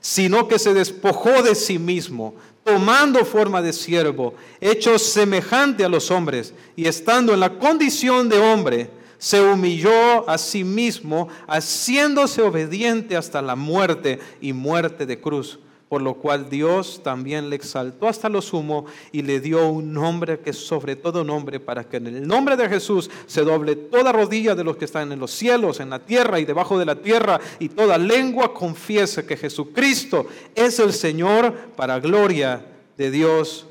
[0.00, 6.10] sino que se despojó de sí mismo, tomando forma de siervo, hecho semejante a los
[6.10, 13.16] hombres, y estando en la condición de hombre, se humilló a sí mismo, haciéndose obediente
[13.16, 15.58] hasta la muerte y muerte de cruz
[15.92, 20.40] por lo cual Dios también le exaltó hasta lo sumo y le dio un nombre
[20.40, 24.10] que es sobre todo nombre, para que en el nombre de Jesús se doble toda
[24.10, 26.94] rodilla de los que están en los cielos, en la tierra y debajo de la
[26.94, 32.64] tierra, y toda lengua confiese que Jesucristo es el Señor para gloria
[32.96, 33.66] de Dios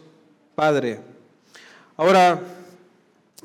[0.53, 0.99] Padre.
[1.97, 2.39] Ahora,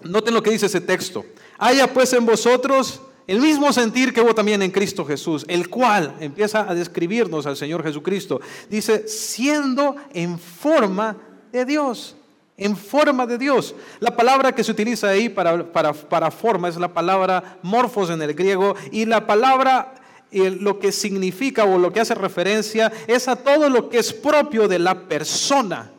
[0.02, 1.24] noten lo que dice ese texto.
[1.56, 6.14] Haya pues en vosotros el mismo sentir que hubo también en Cristo Jesús, el cual
[6.20, 8.40] empieza a describirnos al Señor Jesucristo.
[8.70, 11.16] Dice, siendo en forma
[11.50, 12.16] de Dios,
[12.56, 13.74] en forma de Dios.
[14.00, 18.34] La palabra que se utiliza ahí para, para, forma es la palabra morfos en el
[18.34, 19.94] griego y la palabra
[20.30, 24.12] y lo que significa o lo que hace referencia es a todo lo que es
[24.12, 25.90] propio de la persona.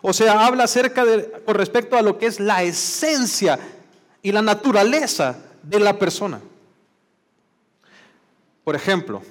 [0.00, 3.58] O sea, habla acerca de, con respecto a lo que es la esencia
[4.22, 6.40] y la naturaleza de la persona.
[8.68, 9.22] Por ejemplo,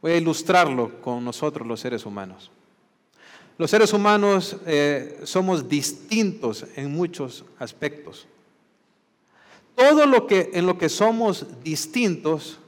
[0.00, 2.52] voy a ilustrarlo con nosotros los seres humanos.
[3.58, 8.28] Los seres humanos eh, somos distintos en muchos aspectos.
[9.74, 12.60] Todo lo que en lo que somos distintos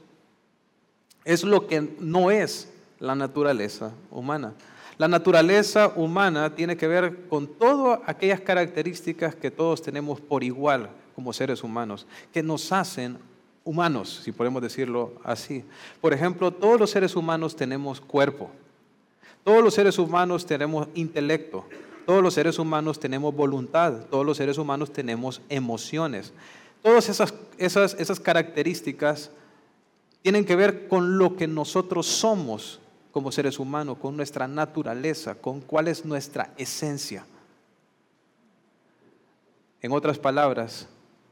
[1.23, 4.53] es lo que no es la naturaleza humana.
[4.97, 10.89] La naturaleza humana tiene que ver con todas aquellas características que todos tenemos por igual
[11.15, 13.17] como seres humanos, que nos hacen
[13.67, 15.63] humanos, si podemos decirlo así.
[15.99, 18.49] Por ejemplo, todos los seres humanos tenemos cuerpo,
[19.43, 21.65] todos los seres humanos tenemos intelecto,
[22.05, 26.33] todos los seres humanos tenemos voluntad, todos los seres humanos tenemos emociones.
[26.81, 29.29] Todas esas, esas, esas características
[30.21, 32.79] tienen que ver con lo que nosotros somos
[33.11, 37.25] como seres humanos, con nuestra naturaleza, con cuál es nuestra esencia.
[39.81, 40.87] En otras palabras,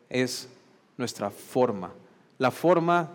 [0.09, 0.49] es
[0.97, 1.91] nuestra forma.
[2.37, 3.11] La forma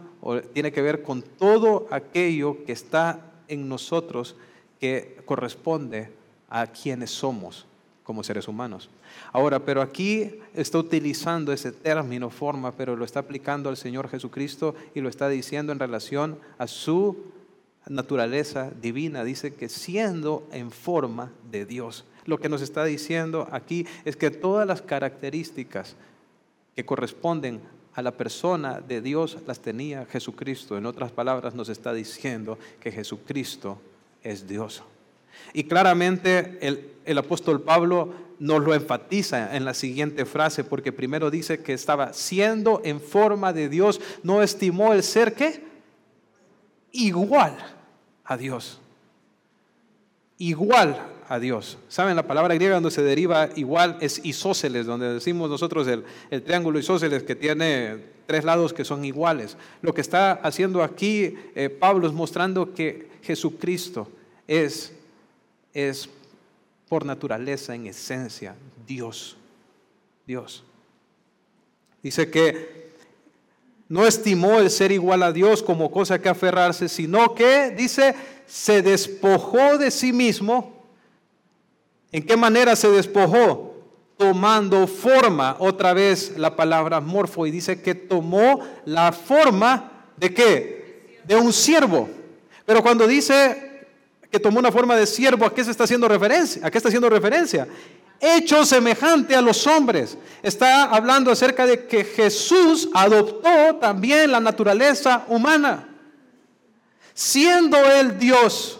[0.52, 4.36] tiene que ver con todo aquello que está en nosotros
[4.78, 6.10] que corresponde
[6.48, 7.66] a quienes somos
[8.02, 8.90] como seres humanos.
[9.32, 14.74] Ahora, pero aquí está utilizando ese término forma, pero lo está aplicando al Señor Jesucristo
[14.94, 17.16] y lo está diciendo en relación a su
[17.86, 19.22] naturaleza divina.
[19.22, 22.04] Dice que siendo en forma de Dios.
[22.24, 25.96] Lo que nos está diciendo aquí es que todas las características
[26.74, 27.60] que corresponden
[27.94, 30.76] a la persona de Dios las tenía Jesucristo.
[30.76, 33.80] En otras palabras, nos está diciendo que Jesucristo
[34.22, 34.82] es Dios.
[35.52, 36.58] Y claramente
[37.04, 42.12] el, apóstol Pablo nos lo enfatiza en la siguiente frase, porque primero dice que estaba
[42.12, 45.62] siendo en forma de Dios, no estimó el ser que
[46.92, 47.56] igual
[48.24, 48.80] a Dios.
[50.38, 50.98] Igual
[51.30, 51.78] a Dios.
[51.88, 52.16] ¿Saben?
[52.16, 56.04] La palabra griega donde se deriva igual es isósceles, donde decimos nosotros el,
[56.42, 59.56] triángulo isósceles que tiene tres lados que son iguales.
[59.80, 64.08] Lo que está haciendo aquí eh, Pablo es mostrando que Jesucristo
[64.48, 64.92] es
[65.72, 66.08] es
[66.88, 69.36] por naturaleza, en esencia, Dios.
[70.26, 70.64] Dios.
[72.02, 72.90] Dice que
[73.88, 78.16] no estimó el ser igual a Dios como cosa que aferrarse, sino que, dice,
[78.48, 80.79] se despojó de sí mismo.
[82.12, 83.74] ¿En qué manera se despojó?
[84.16, 91.20] Tomando forma, otra vez la palabra morfo, y dice que tomó la forma de qué?
[91.24, 92.08] De un siervo.
[92.66, 93.86] Pero cuando dice
[94.30, 96.66] que tomó una forma de siervo, ¿a qué se está haciendo referencia?
[96.66, 97.66] ¿A qué está haciendo referencia?
[98.20, 100.18] Hecho semejante a los hombres.
[100.42, 105.88] Está hablando acerca de que Jesús adoptó también la naturaleza humana.
[107.14, 108.79] Siendo él Dios,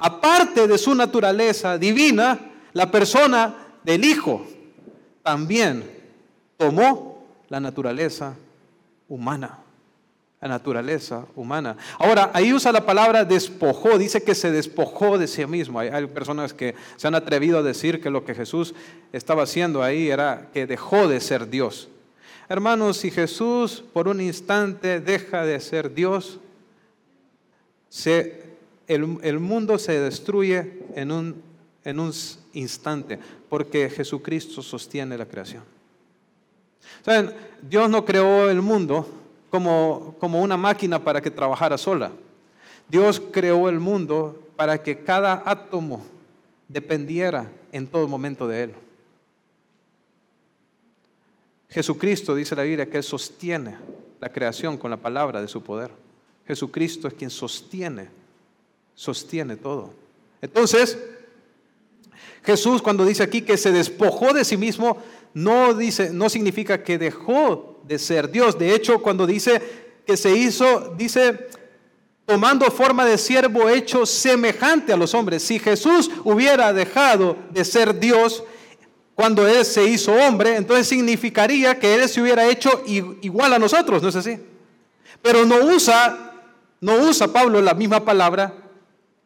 [0.00, 2.38] aparte de su naturaleza divina,
[2.72, 4.44] la persona del Hijo
[5.22, 5.88] también
[6.56, 8.34] tomó la naturaleza
[9.08, 9.60] humana
[10.40, 11.76] la naturaleza humana.
[11.98, 15.80] Ahora, ahí usa la palabra despojó, dice que se despojó de sí mismo.
[15.80, 18.74] Hay, personas que se han atrevido a decir que lo que Jesús
[19.12, 21.88] estaba haciendo ahí era que dejó de ser Dios.
[22.48, 26.40] Hermanos, si Jesús por un instante deja de ser Dios,
[28.94, 31.42] el, mundo se destruye en un,
[31.84, 32.12] en un
[32.54, 35.62] instante, porque Jesucristo sostiene la creación.
[37.04, 37.32] ¿Saben?
[37.62, 39.06] Dios no creó el mundo
[39.50, 42.10] como, como una máquina para que trabajara sola.
[42.88, 46.04] Dios creó el mundo para que cada átomo
[46.66, 48.74] dependiera en todo momento de Él.
[51.68, 53.76] Jesucristo, dice la Biblia, que Él sostiene
[54.20, 55.92] la creación con la palabra de su poder.
[56.44, 58.08] Jesucristo es quien sostiene,
[59.00, 59.94] sostiene todo.
[60.42, 60.98] Entonces,
[62.44, 64.98] Jesús cuando dice aquí que se despojó de sí mismo,
[65.32, 68.58] no, dice, no significa que dejó de ser Dios.
[68.58, 69.62] De hecho, cuando dice
[70.06, 71.48] que se hizo, dice,
[72.26, 75.44] tomando forma de siervo hecho semejante a los hombres.
[75.44, 78.44] Si Jesús hubiera dejado de ser Dios
[79.14, 84.02] cuando Él se hizo hombre, entonces significaría que Él se hubiera hecho igual a nosotros,
[84.02, 84.38] ¿no es así?
[85.22, 86.34] Pero no usa,
[86.82, 88.60] no usa Pablo la misma palabra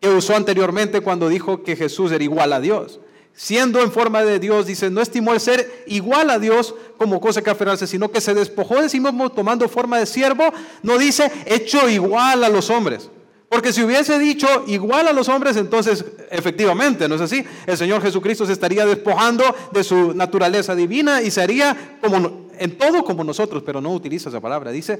[0.00, 3.00] que usó anteriormente cuando dijo que Jesús era igual a Dios
[3.34, 7.42] siendo en forma de Dios, dice, no estimó el ser igual a Dios como cosa
[7.42, 10.44] que aferrarse, sino que se despojó de sí mismo tomando forma de siervo,
[10.82, 13.10] no dice hecho igual a los hombres.
[13.48, 17.44] Porque si hubiese dicho igual a los hombres, entonces efectivamente, ¿no es así?
[17.66, 23.04] El Señor Jesucristo se estaría despojando de su naturaleza divina y sería como en todo
[23.04, 24.98] como nosotros, pero no utiliza esa palabra, dice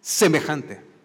[0.00, 0.95] semejante.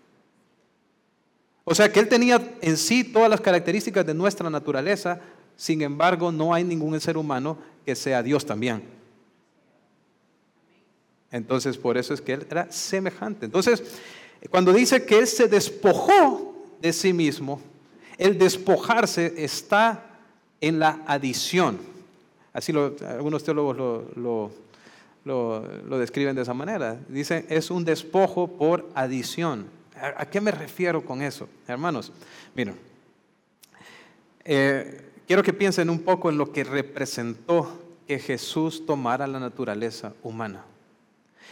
[1.63, 5.19] O sea que Él tenía en sí todas las características de nuestra naturaleza,
[5.55, 8.83] sin embargo no hay ningún ser humano que sea Dios también.
[11.31, 13.45] Entonces por eso es que Él era semejante.
[13.45, 13.83] Entonces,
[14.49, 17.61] cuando dice que Él se despojó de sí mismo,
[18.17, 20.05] el despojarse está
[20.59, 21.79] en la adición.
[22.53, 23.77] Así lo, algunos teólogos
[24.15, 24.51] lo,
[25.25, 26.99] lo, describen de esa manera.
[27.07, 29.65] Dicen, es un despojo por adición.
[30.01, 31.47] ¿A, qué me refiero con eso?
[31.67, 32.11] Hermanos,
[32.55, 32.75] miren,
[34.43, 40.13] eh, quiero que piensen un poco en lo que representó que Jesús tomara la naturaleza
[40.23, 40.65] humana.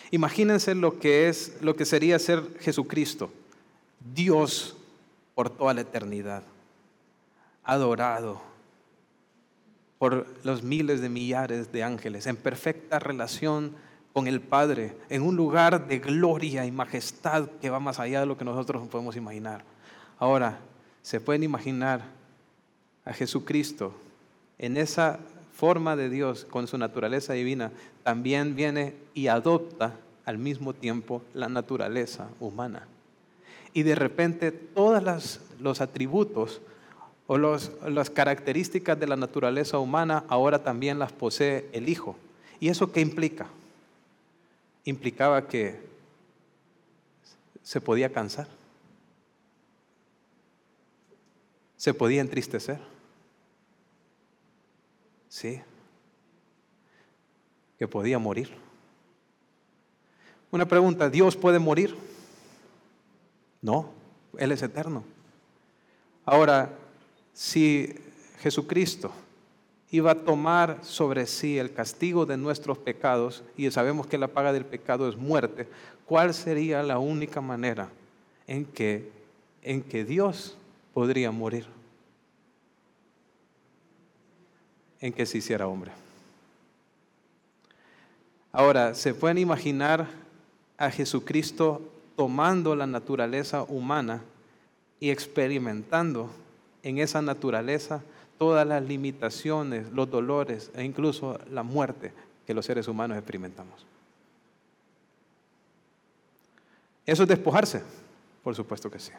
[0.09, 3.31] Imagínense lo que es, lo que sería ser Jesucristo,
[4.15, 4.75] Dios
[5.35, 6.41] por toda la eternidad,
[7.63, 8.41] adorado
[9.99, 13.75] por los miles de millares de ángeles, en perfecta relación
[14.13, 18.25] con el Padre, en un lugar de gloria y majestad que va más allá de
[18.25, 19.63] lo que nosotros podemos imaginar.
[20.17, 20.59] Ahora,
[21.01, 22.01] ¿se pueden imaginar
[23.05, 23.93] a Jesucristo
[24.57, 25.19] en esa
[25.53, 27.71] forma de Dios, con su naturaleza divina,
[28.03, 29.95] también viene y adopta
[30.25, 32.87] al mismo tiempo la naturaleza humana.
[33.73, 36.61] Y de repente todos los atributos
[37.27, 42.15] o las características de la naturaleza humana ahora también las posee el Hijo.
[42.59, 43.47] ¿Y eso qué implica?
[44.85, 45.79] Implicaba que
[47.63, 48.47] se podía cansar,
[51.77, 52.79] se podía entristecer
[55.29, 55.61] Sí.
[57.77, 58.51] Que podía morir.
[60.51, 61.95] Una pregunta, ¿Dios puede morir?
[63.61, 63.91] No,
[64.37, 65.03] Él es eterno.
[66.25, 66.73] Ahora,
[67.33, 67.95] si
[68.39, 69.13] Jesucristo
[69.91, 74.53] iba a tomar sobre sí el castigo de nuestros pecados, y sabemos que la paga
[74.53, 75.67] del pecado es muerte,
[76.05, 77.89] ¿cuál sería la única manera
[78.47, 79.09] en que,
[79.63, 80.57] en que Dios
[80.93, 81.65] podría morir?
[85.01, 85.91] en que se hiciera hombre.
[88.51, 90.07] Ahora, ¿se pueden imaginar
[90.77, 91.81] a Jesucristo
[92.15, 94.21] tomando la naturaleza humana
[94.99, 96.29] y experimentando
[96.83, 98.01] en esa naturaleza
[98.39, 102.13] todas las limitaciones, los dolores e incluso la muerte
[102.47, 103.85] que los seres humanos experimentamos?
[107.05, 107.83] ¿Eso es despojarse?
[108.43, 109.11] Por supuesto que sí.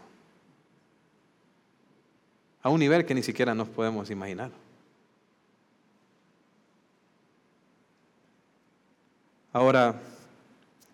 [2.62, 4.50] A un nivel que ni siquiera nos podemos imaginar.
[9.52, 10.00] Ahora,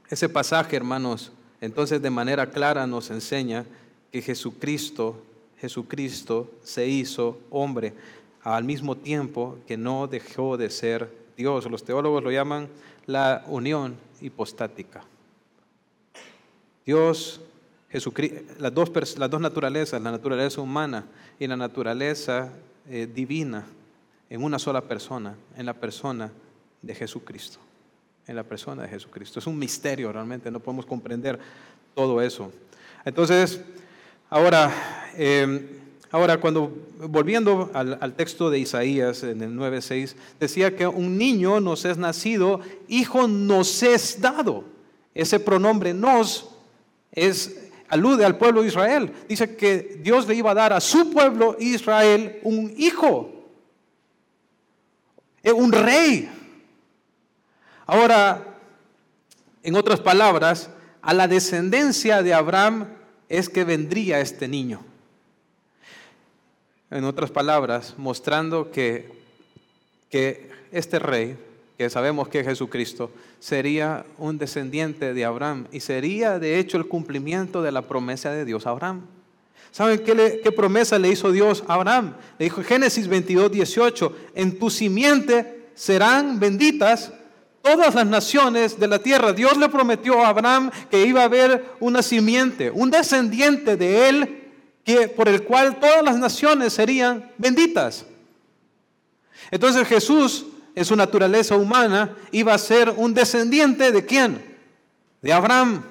[0.08, 3.66] ese pasaje, hermanos, entonces de manera clara nos enseña
[4.10, 5.22] que Jesucristo,
[5.58, 7.94] Jesucristo se hizo hombre
[8.42, 11.70] al mismo tiempo que no dejó de ser Dios.
[11.70, 12.68] Los teólogos lo llaman
[13.06, 15.04] la unión hipostática.
[16.84, 17.40] Dios,
[17.90, 21.06] Jesucristo, las dos, las dos naturalezas, la naturaleza humana
[21.38, 22.52] y la naturaleza
[22.88, 23.66] eh, divina,
[24.28, 26.30] en una sola persona, en la persona
[26.82, 27.58] de Jesucristo
[28.26, 29.38] en la persona de Jesucristo.
[29.38, 31.38] Es un misterio realmente, no podemos comprender
[31.94, 32.52] todo eso.
[33.04, 33.60] Entonces,
[34.30, 34.72] ahora,
[35.16, 35.66] em,
[36.10, 41.84] ahora cuando volviendo al, texto de Isaías en el 9.6, decía que un niño nos
[41.84, 44.64] es nacido, hijo nos es dado.
[45.14, 46.50] Ese pronombre nos
[47.12, 49.12] es alude al pueblo de Israel.
[49.28, 53.30] Dice que Dios le iba a dar a su pueblo Israel un hijo,
[55.42, 56.30] eh, un rey.
[57.86, 58.58] Ahora,
[59.62, 60.70] en otras palabras,
[61.02, 62.88] a la descendencia de Abraham
[63.28, 64.82] es que vendría este niño.
[66.90, 69.10] En otras palabras, mostrando que,
[70.10, 71.36] que este rey,
[71.76, 73.10] que sabemos que es Jesucristo,
[73.40, 78.44] sería un descendiente de Abraham y sería de hecho el cumplimiento de la promesa de
[78.44, 79.02] Dios a Abraham.
[79.72, 82.14] ¿Saben qué, qué promesa le hizo Dios a Abraham?
[82.38, 87.12] Le dijo Génesis 22, 18, en tu simiente serán benditas
[87.66, 89.32] todas las naciones de la tierra.
[89.32, 94.44] Dios le prometió a Abraham que iba a haber una simiente, un descendiente de él,
[94.84, 98.06] que, por el cual todas las naciones serían benditas.
[99.50, 100.46] Entonces Jesús,
[100.76, 104.56] en su naturaleza humana, iba a ser un descendiente de quién?
[105.20, 105.82] De Abraham.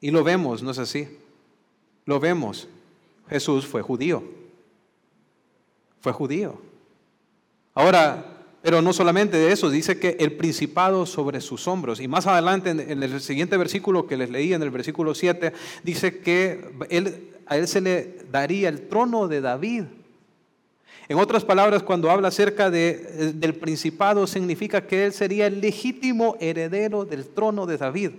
[0.00, 1.06] Y lo vemos, ¿no es así?
[2.06, 2.66] Lo vemos.
[3.28, 4.22] Jesús fue judío.
[6.00, 6.62] Fue judío.
[7.74, 8.37] Ahora,
[8.68, 12.00] pero no solamente de eso, dice que el principado sobre sus hombros.
[12.00, 15.54] Y más adelante, en el siguiente versículo que les leí, en el versículo 7,
[15.84, 19.84] dice que él, a él se le daría el trono de David.
[21.08, 26.36] En otras palabras, cuando habla acerca de, del principado, significa que él sería el legítimo
[26.38, 28.10] heredero del trono de David.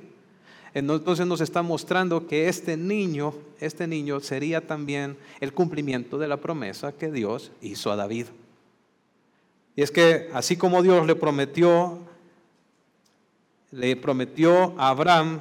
[0.74, 6.38] Entonces nos está mostrando que este niño, este niño sería también el cumplimiento de la
[6.38, 8.26] promesa que Dios hizo a David.
[9.80, 12.00] Y es que así como Dios le prometió,
[13.72, 15.40] le prometió a Abraham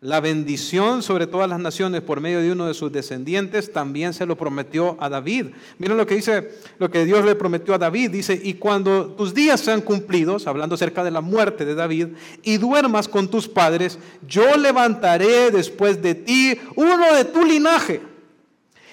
[0.00, 4.26] la bendición sobre todas las naciones por medio de uno de sus descendientes, también se
[4.26, 5.46] lo prometió a David.
[5.78, 8.12] Miren lo que dice, lo que Dios le prometió a David.
[8.12, 12.10] Dice, y cuando tus días sean cumplidos, hablando acerca de la muerte de David,
[12.44, 18.00] y duermas con tus padres, yo levantaré después de ti uno de tu linaje,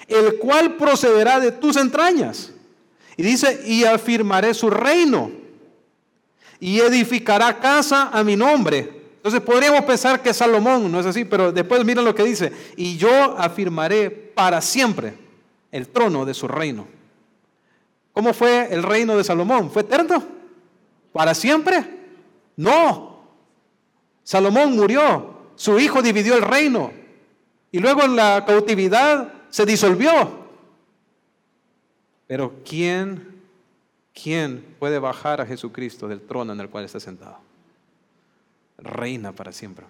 [0.08, 2.51] el cual procederá de tus entrañas.
[3.22, 5.30] Y dice, y afirmaré su reino,
[6.58, 11.52] y edificará casa a mi nombre entonces podríamos pensar que Salomón no es así, pero
[11.52, 15.14] después miren lo que dice, y yo afirmaré para siempre
[15.70, 16.88] el trono de su reino.
[18.12, 19.70] ¿Cómo fue el reino de Salomón?
[19.70, 20.24] ¿Fue eterno?
[21.12, 21.84] ¿Para siempre?
[22.56, 23.22] No.
[24.24, 26.90] Salomón murió, su hijo dividió el reino
[27.70, 30.41] y luego en la cautividad se disolvió.
[32.32, 33.42] Pero ¿quién,
[34.14, 37.36] quién puede bajar a Jesucristo del trono en el cual está sentado?
[38.78, 39.84] reina para siempre.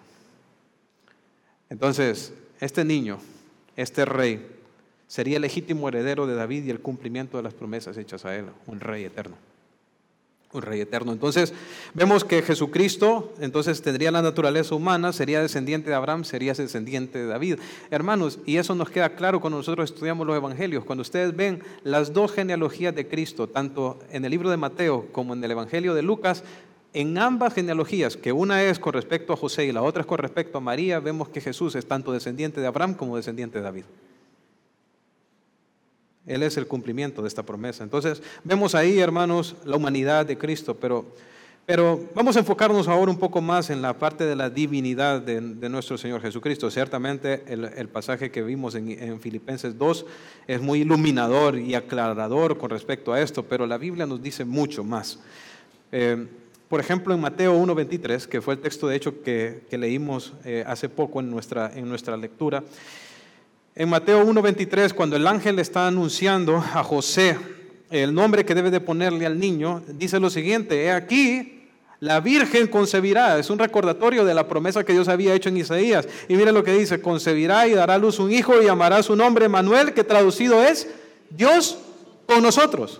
[1.69, 3.19] Entonces, este niño,
[3.77, 4.45] este rey,
[5.07, 8.47] sería el legítimo heredero de David y el cumplimiento de las promesas hechas a él,
[8.67, 9.37] un rey eterno.
[10.53, 11.11] Un rey eterno.
[11.11, 11.53] Entonces,
[11.93, 17.25] vemos que Jesucristo, entonces tendría la naturaleza humana, sería descendiente de Abraham, sería descendiente de
[17.25, 17.59] David.
[17.89, 20.85] Hermanos, y eso nos queda claro cuando nosotros estudiamos los evangelios.
[20.85, 25.33] Cuando ustedes ven las dos genealogías de Cristo, tanto en el libro de Mateo como
[25.33, 26.43] en el evangelio de Lucas,
[26.93, 30.19] en ambas genealogías, que una es con respecto a José y la otra es con
[30.19, 33.85] respecto a María, vemos que Jesús es tanto descendiente de Abraham como descendiente de David.
[36.25, 37.83] Él es el cumplimiento de esta promesa.
[37.83, 41.05] Entonces, vemos ahí, hermanos, la humanidad de Cristo, pero,
[41.65, 45.41] pero vamos a enfocarnos ahora un poco más en la parte de la divinidad de,
[45.41, 46.71] nuestro Señor Jesucristo.
[46.71, 50.05] Ciertamente, el, pasaje que vimos en, Filipenses 2
[50.47, 54.83] es muy iluminador y aclarador con respecto a esto, pero la Biblia nos dice mucho
[54.83, 55.19] más.
[55.91, 56.25] Eh,
[56.73, 60.89] por ejemplo, en Mateo 1.23, que fue el texto de hecho que, leímos eh, hace
[60.89, 62.63] poco en nuestra, en nuestra lectura,
[63.75, 67.37] en Mateo 1.23, cuando el ángel está anunciando a José
[67.89, 71.69] el nombre que debe de ponerle al niño, dice lo siguiente, he aquí,
[71.99, 76.07] la Virgen concebirá, es un recordatorio de la promesa que Dios había hecho en Isaías.
[76.27, 79.15] Y mire lo que dice, concebirá y dará a luz un hijo y llamará su
[79.15, 80.87] nombre Manuel, que traducido es
[81.29, 81.77] Dios
[82.25, 82.99] con nosotros.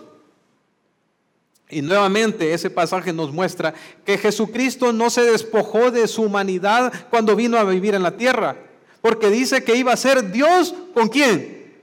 [1.68, 7.36] Y nuevamente ese pasaje nos muestra que Jesucristo no se despojó de su humanidad cuando
[7.36, 8.56] vino a vivir en la tierra,
[9.04, 11.74] porque dice que iba a ser Dios con quién?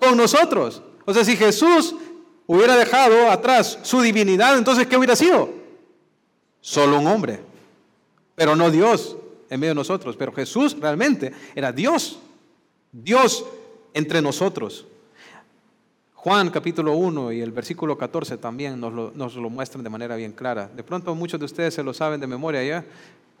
[0.00, 0.80] Con nosotros.
[1.04, 1.94] O sea, si Jesús
[2.46, 5.50] hubiera dejado atrás su divinidad, entonces ¿qué hubiera sido?
[6.62, 7.40] Solo un hombre,
[8.34, 9.14] pero no Dios
[9.50, 10.16] en medio de nosotros.
[10.16, 12.18] Pero Jesús realmente era Dios,
[12.90, 13.44] Dios
[13.92, 14.86] entre nosotros.
[16.14, 18.94] Juan capítulo 1 y el versículo 14 también nos
[19.36, 20.70] lo, muestran de manera bien clara.
[20.74, 22.86] De pronto muchos de ustedes se lo saben de memoria ya.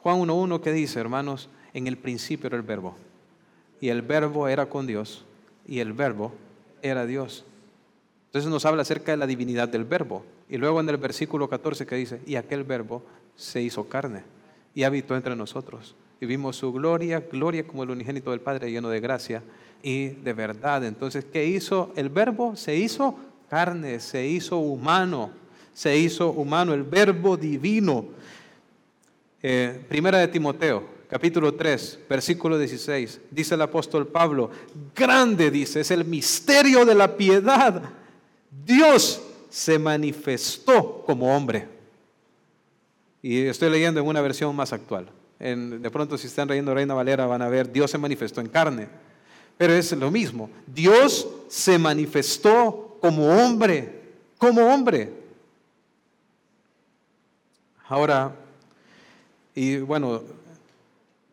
[0.02, 2.96] Juan 1.1 que dice, hermanos, en el principio era el verbo.
[3.80, 5.24] Y el verbo era con Dios.
[5.66, 6.32] Y el verbo
[6.82, 7.44] era Dios.
[8.26, 10.24] Entonces nos habla acerca de la divinidad del verbo.
[10.48, 13.02] Y luego en el versículo 14 que dice, y aquel verbo
[13.36, 14.22] se hizo carne
[14.74, 15.94] y habitó entre nosotros.
[16.20, 19.42] Y vimos su gloria, gloria como el unigénito del Padre lleno de gracia
[19.82, 20.84] y de verdad.
[20.84, 22.56] Entonces, ¿qué hizo el verbo?
[22.56, 23.16] Se hizo
[23.48, 25.30] carne, se hizo humano,
[25.72, 28.04] se hizo humano, el verbo divino.
[29.42, 34.50] Eh, primera de Timoteo, capítulo 3, versículo 16, dice el apóstol Pablo,
[34.94, 37.82] grande dice, es el misterio de la piedad.
[38.64, 41.66] Dios se manifestó como hombre.
[43.22, 45.10] Y estoy leyendo en una versión más actual.
[45.38, 48.88] de pronto si están leyendo Reina Valera van a ver, Dios se manifestó en carne.
[49.58, 50.48] Pero es lo mismo.
[50.66, 54.02] Dios se manifestó como hombre,
[54.38, 55.12] como hombre.
[57.88, 58.34] Ahora,
[59.54, 60.22] y bueno,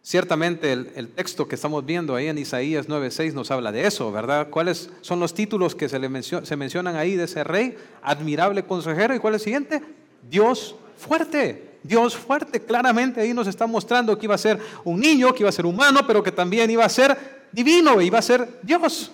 [0.07, 4.47] ciertamente el, texto que estamos viendo ahí en Isaías 9:6 nos habla de eso, ¿verdad?
[4.49, 7.75] ¿Cuáles son los títulos que se, le mencionan ahí de ese rey?
[8.01, 9.13] Admirable consejero.
[9.13, 9.81] ¿Y cuál es el siguiente?
[10.29, 11.65] Dios fuerte.
[11.83, 15.49] Dios fuerte, claramente ahí nos está mostrando que iba a ser un niño, que iba
[15.49, 19.11] a ser humano, pero que también iba a ser divino, iba a ser Dios.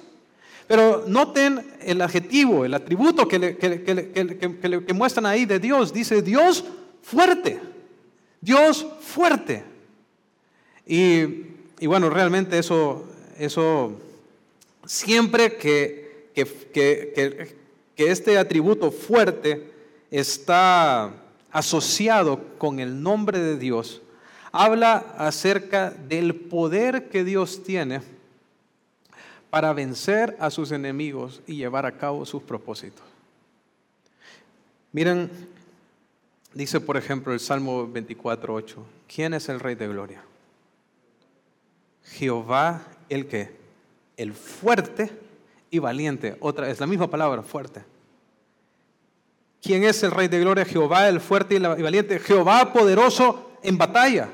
[0.67, 5.91] Pero noten el adjetivo, el atributo que, que, muestran ahí de Dios.
[5.91, 6.63] Dice Dios
[7.01, 7.59] fuerte.
[8.41, 9.72] Dios fuerte.
[10.85, 13.05] Y, bueno, realmente eso,
[13.37, 13.99] eso
[14.85, 17.55] siempre que, que
[17.95, 19.71] este atributo fuerte
[20.11, 21.13] está
[21.51, 24.01] asociado con el nombre de Dios,
[24.51, 28.01] habla acerca del poder que Dios tiene
[29.49, 33.03] para vencer a sus enemigos y llevar a cabo sus propósitos.
[34.91, 35.29] Miren,
[36.53, 38.75] dice por ejemplo el Salmo 24.8,
[39.07, 40.23] ¿quién es el Rey de Gloria?
[42.05, 43.55] Jehová el que,
[44.17, 45.11] el fuerte
[45.69, 47.83] y valiente, otra es la misma palabra, fuerte.
[49.61, 50.65] ¿Quién es el Rey de Gloria?
[50.65, 54.29] Jehová el fuerte y valiente, Jehová poderoso en batalla.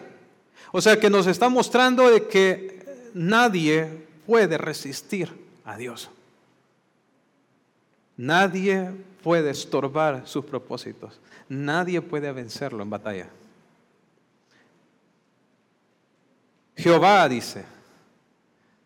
[0.72, 3.88] O sea que nos está mostrando de que nadie
[4.26, 5.32] puede resistir
[5.66, 6.10] a Dios.
[8.18, 8.92] Nadie
[9.24, 11.20] puede estorbar sus propósitos.
[11.48, 13.30] Nadie puede vencerlo en batalla.
[16.80, 17.66] Jehová dice,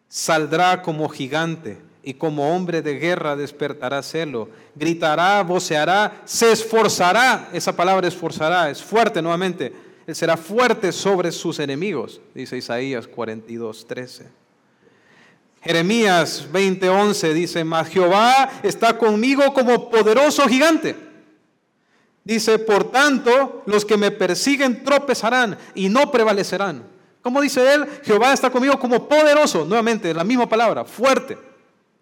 [0.07, 7.75] saldrá como gigante y como hombre de guerra despertará celo, gritará, voceará, se esforzará, esa
[7.75, 9.71] palabra esforzará, es fuerte nuevamente,
[10.07, 14.27] él será fuerte sobre sus enemigos, dice Isaías 42, 13.
[15.61, 20.95] Jeremías 20:11 dice, mas Jehová está conmigo como poderoso gigante.
[22.25, 26.92] Dice, por tanto, los que me persiguen tropezarán y no prevalecerán.
[27.23, 27.87] ¿Cómo dice él?
[28.03, 29.65] Jehová está conmigo como poderoso.
[29.65, 31.37] Nuevamente, la misma palabra, fuerte.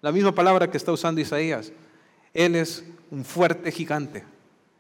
[0.02, 1.72] La misma palabra que está usando Isaías.
[2.34, 4.26] Él es un fuerte gigante.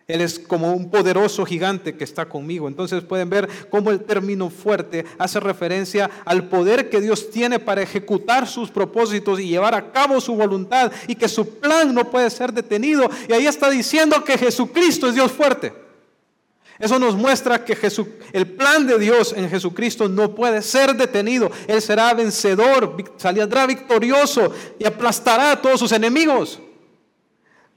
[0.08, 2.68] Él es como un poderoso gigante que está conmigo.
[2.68, 7.84] Entonces pueden ver cómo el término fuerte hace referencia al poder que Dios tiene para
[7.84, 12.32] ejecutar sus propósitos y llevar a cabo su voluntad y que su plan no puede
[12.32, 13.08] ser detenido.
[13.30, 15.91] Y ahí está diciendo que Jesucristo es Dios fuerte.
[16.82, 17.78] Eso nos muestra que
[18.34, 21.52] el plan de Dios en Jesucristo no puede ser detenido.
[21.68, 26.60] Él será vencedor, saldrá victorioso y aplastará a todos sus enemigos.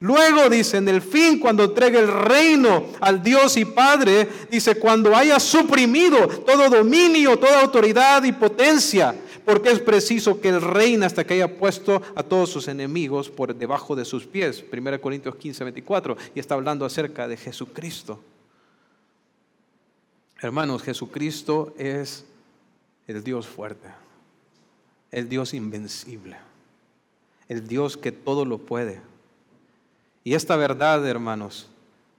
[0.01, 5.15] Luego dice, en el fin, cuando entregue el reino al Dios y Padre, dice, cuando
[5.15, 11.25] haya suprimido todo dominio, toda autoridad y potencia, porque es preciso que Él reine hasta
[11.25, 14.65] que haya puesto a todos sus enemigos por debajo de sus pies.
[14.71, 18.21] 1 Corintios 15, 24, y está hablando acerca de Jesucristo.
[20.45, 22.27] Hermanos, Jesucristo es
[23.07, 23.89] el Dios fuerte,
[25.11, 26.37] el Dios invencible,
[27.49, 29.01] el Dios que todo lo puede
[30.23, 31.69] y esta verdad, hermanos,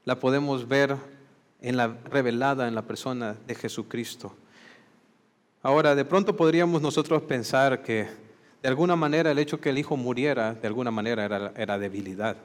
[0.05, 0.95] la podemos ver
[1.61, 4.35] en la revelada en la persona de Jesucristo.
[5.63, 8.07] Ahora, de pronto podríamos nosotros pensar que
[8.61, 12.37] de alguna manera el hecho que el Hijo muriera, de alguna manera era, era debilidad,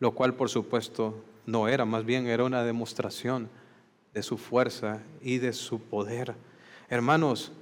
[0.00, 3.48] lo cual por supuesto no era, más bien era una demostración
[4.18, 6.34] de su fuerza y de su poder.
[6.88, 7.52] Hermanos,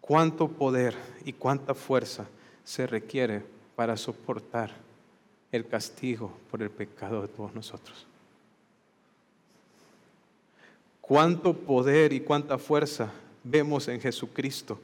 [0.00, 0.94] cuánto poder
[1.24, 2.28] y cuánta fuerza
[2.62, 3.42] se requiere
[3.74, 4.70] para soportar
[5.50, 8.06] el castigo por el pecado de todos nosotros.
[11.00, 13.10] Cuánto poder y cuánta fuerza
[13.42, 14.78] vemos en Jesucristo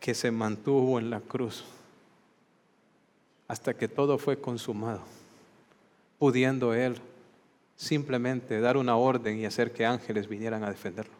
[0.00, 1.62] que se mantuvo en la cruz
[3.46, 5.02] hasta que todo fue consumado,
[6.18, 7.00] pudiendo Él
[7.82, 11.14] simplemente dar una orden y hacer que ángeles vinieran a defenderlo.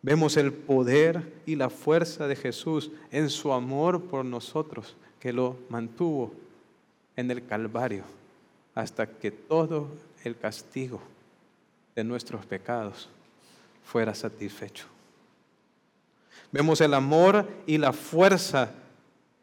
[0.00, 5.56] Vemos el poder y la fuerza de Jesús en su amor por nosotros, que lo
[5.70, 6.32] mantuvo
[7.16, 8.04] en el Calvario
[8.76, 9.88] hasta que todo
[10.22, 11.00] el castigo
[11.96, 13.08] de nuestros pecados
[13.82, 14.86] fuera satisfecho.
[16.52, 18.70] Vemos el amor y la fuerza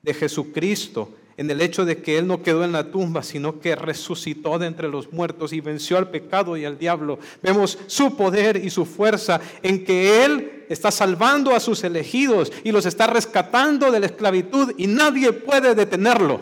[0.01, 3.75] de Jesucristo en el hecho de que Él no quedó en la tumba, sino que
[3.75, 7.19] resucitó de entre los muertos y venció al pecado y al diablo.
[7.41, 12.71] Vemos su poder y su fuerza en que Él está salvando a sus elegidos y
[12.71, 16.41] los está rescatando de la esclavitud y nadie puede detenerlo.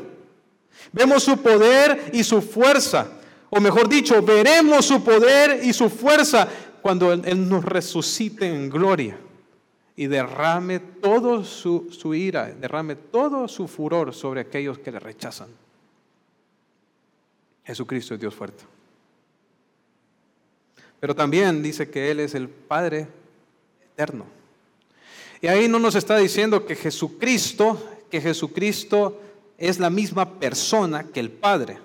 [0.92, 3.08] Vemos su poder y su fuerza.
[3.50, 6.48] O mejor dicho, veremos su poder y su fuerza
[6.82, 9.18] cuando Él nos resucite en gloria
[9.96, 15.50] y derrame todo su, su, ira, derrame todo su furor sobre aquellos que le rechazan.
[17.66, 18.64] Jesucristo es Dios fuerte.
[21.00, 23.08] Pero también dice que Él es el Padre
[23.94, 24.26] eterno.
[25.42, 29.20] Y ahí no nos está diciendo que Jesucristo, que Jesucristo
[29.58, 31.80] es la misma persona que el Padre.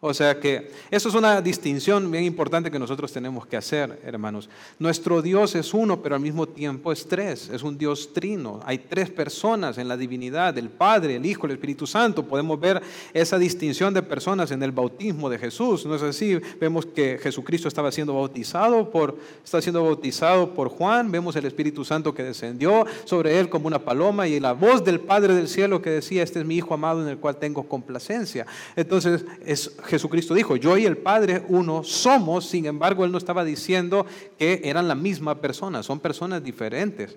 [0.00, 4.50] O sea que eso es una distinción bien importante que nosotros tenemos que hacer, hermanos.
[4.78, 7.48] Nuestro Dios es uno, pero al mismo tiempo es tres.
[7.48, 8.60] Es un Dios trino.
[8.66, 12.26] Hay tres personas en la divinidad, el Padre, el Hijo, el Espíritu Santo.
[12.26, 12.82] Podemos ver
[13.14, 15.86] esa distinción de personas en el bautismo de Jesús.
[15.86, 16.38] No es así.
[16.60, 21.10] Vemos que Jesucristo estaba siendo bautizado por, está siendo bautizado por Juan.
[21.10, 25.00] Vemos el Espíritu Santo que descendió sobre él como una paloma y la voz del
[25.00, 28.46] Padre del cielo que decía, este es mi Hijo amado en el cual tengo complacencia.
[28.76, 33.44] Entonces es Jesucristo dijo, yo y el Padre uno somos, sin embargo, él no estaba
[33.44, 34.06] diciendo
[34.38, 37.16] que eran la misma persona, son personas diferentes,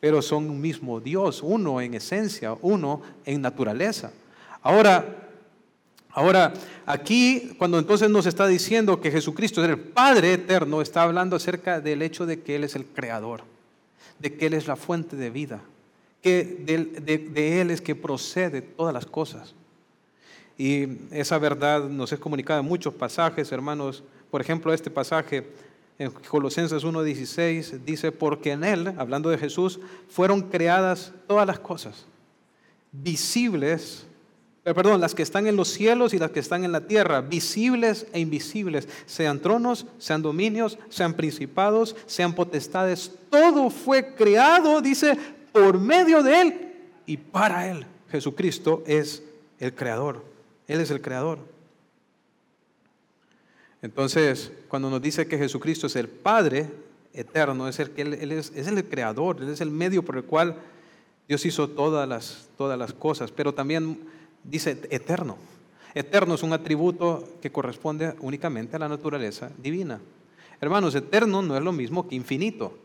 [0.00, 4.12] pero son un mismo Dios, uno en esencia, uno en naturaleza.
[4.62, 5.26] Ahora,
[6.16, 6.54] Ahora,
[6.86, 11.78] aquí, cuando entonces nos está diciendo que Jesucristo es el Padre eterno, está hablando acerca
[11.78, 13.42] del hecho de que Él es el creador,
[14.18, 15.60] de que Él es la fuente de vida,
[16.22, 19.54] que de, Él es que procede todas las cosas.
[20.58, 24.02] Y esa verdad nos es comunicada en muchos pasajes, hermanos.
[24.30, 25.46] Por ejemplo, este pasaje
[25.98, 32.06] en Colosenses 1.16 dice, porque en Él, hablando de Jesús, fueron creadas todas las cosas,
[32.92, 34.06] visibles
[34.66, 37.20] eh, perdón, las que están en los cielos y las que están en la tierra,
[37.20, 45.16] visibles e invisibles, sean tronos, sean dominios, sean principados, sean potestades, todo fue creado, dice,
[45.52, 46.72] por medio de Él
[47.06, 47.86] y para Él.
[48.10, 49.22] Jesucristo es
[49.60, 50.24] el creador,
[50.68, 51.38] Él es el creador.
[53.82, 56.68] Entonces, cuando nos dice que Jesucristo es el Padre
[57.12, 60.56] eterno, es el, que él, es, el creador, Él es el medio por el cual
[61.28, 63.98] Dios hizo todas las, todas las cosas, pero también
[64.44, 65.36] dice eterno.
[65.94, 70.00] Eterno es un atributo que corresponde únicamente a la naturaleza divina.
[70.60, 72.76] Hermanos, eterno no es lo mismo que infinito.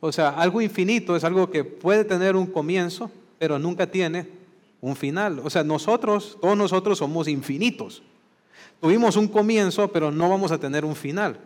[0.00, 4.26] O sea, algo infinito es algo que puede tener un comienzo, pero nunca tiene
[4.80, 5.40] un final.
[5.44, 8.02] O sea, nosotros, todos nosotros somos infinitos.
[8.80, 11.38] Tuvimos un comienzo, pero no vamos a tener un final.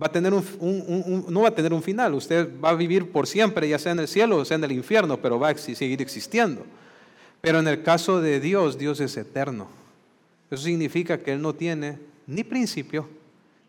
[0.00, 2.14] Va a tener un, no va a tener un final.
[2.14, 4.72] Usted va a vivir por siempre, ya sea en el cielo o sea en el
[4.72, 6.64] infierno, pero va a seguir existiendo.
[7.40, 9.68] Pero en el caso de Dios, Dios es eterno.
[10.50, 13.08] Eso significa que Él no tiene ni principio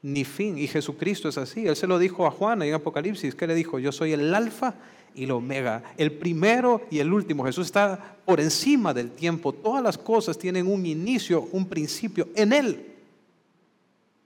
[0.02, 0.58] ni fin.
[0.58, 1.68] Y Jesucristo es así.
[1.68, 3.36] Él se lo dijo a Juan en Apocalipsis.
[3.36, 3.80] ¿Qué le dijo?
[3.80, 4.76] Yo soy el alfa
[5.18, 7.44] y el omega, el primero y el último.
[7.44, 9.52] Jesús está por encima del tiempo.
[9.52, 12.96] Todas las cosas tienen un inicio, un principio en Él.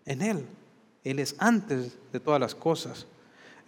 [0.05, 0.45] En Él.
[1.03, 3.07] Él es antes de todas las cosas.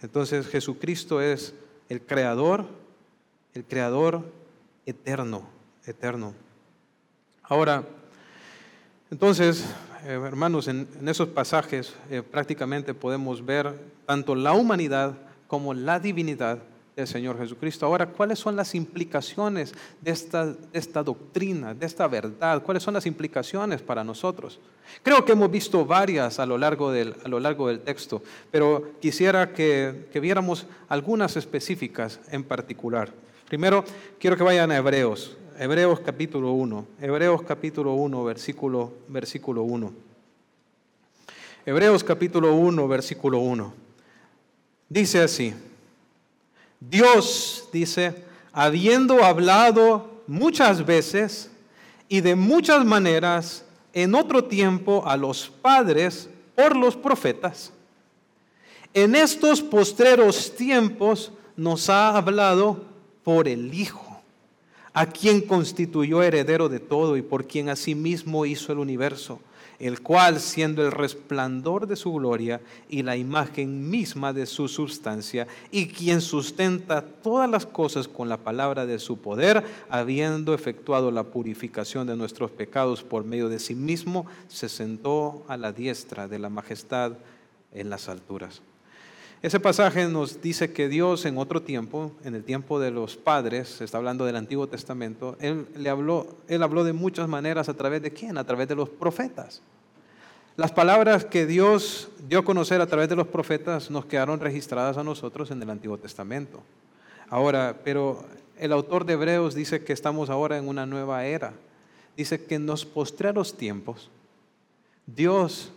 [0.02, 1.54] Entonces Jesucristo es
[1.88, 2.66] el creador,
[3.54, 4.30] el creador
[4.86, 5.54] eterno
[5.86, 6.34] eterno.
[7.42, 7.84] Ahora,
[9.10, 9.64] entonces,
[10.04, 15.14] eh, hermanos, en, esos pasajes eh, prácticamente podemos ver tanto la humanidad
[15.46, 16.58] como la divinidad
[16.96, 17.86] del Señor Jesucristo.
[17.86, 22.62] Ahora, ¿cuáles son las implicaciones de esta, esta, doctrina, de esta verdad?
[22.62, 24.60] ¿Cuáles son las implicaciones para nosotros?
[25.02, 28.92] Creo que hemos visto varias a lo largo del, a lo largo del texto, pero
[29.00, 33.12] quisiera que, que viéramos algunas específicas en particular.
[33.48, 33.84] Primero,
[34.18, 36.86] quiero que vayan a Hebreos, Hebreos capítulo 1.
[37.00, 39.92] Hebreos capítulo 1, versículo, versículo 1.
[41.64, 43.72] Hebreos capítulo 1, versículo 1.
[44.88, 45.54] Dice así,
[46.80, 51.50] Dios dice, habiendo hablado muchas veces
[52.08, 57.72] y de muchas maneras en otro tiempo a los padres por los profetas,
[58.92, 62.84] en estos postreros tiempos nos ha hablado
[63.22, 64.04] por el Hijo
[64.94, 69.40] a quien constituyó heredero de todo y por quien asimismo hizo el universo,
[69.86, 75.46] el cual, siendo el resplandor de su gloria y la imagen misma de su sustancia,
[75.70, 81.24] y quien sustenta todas las cosas con la palabra de su poder, habiendo efectuado la
[81.24, 86.38] purificación de nuestros pecados por medio de sí mismo, se sentó a la diestra de
[86.38, 87.12] la majestad
[87.70, 88.62] en las alturas.
[89.44, 93.68] Ese pasaje nos dice que Dios en otro tiempo, en el tiempo de los padres,
[93.68, 97.74] se está hablando del Antiguo Testamento, él, le habló, él habló de muchas maneras a
[97.74, 98.38] través de quién?
[98.38, 99.60] A través de los profetas.
[100.56, 104.96] Las palabras que Dios dio a conocer a través de los profetas nos quedaron registradas
[104.96, 106.62] a nosotros en el Antiguo Testamento.
[107.28, 108.24] Ahora, pero
[108.58, 111.52] el autor de Hebreos dice que estamos ahora en una nueva era.
[112.16, 114.08] Dice que en los postreros tiempos
[115.04, 115.70] Dios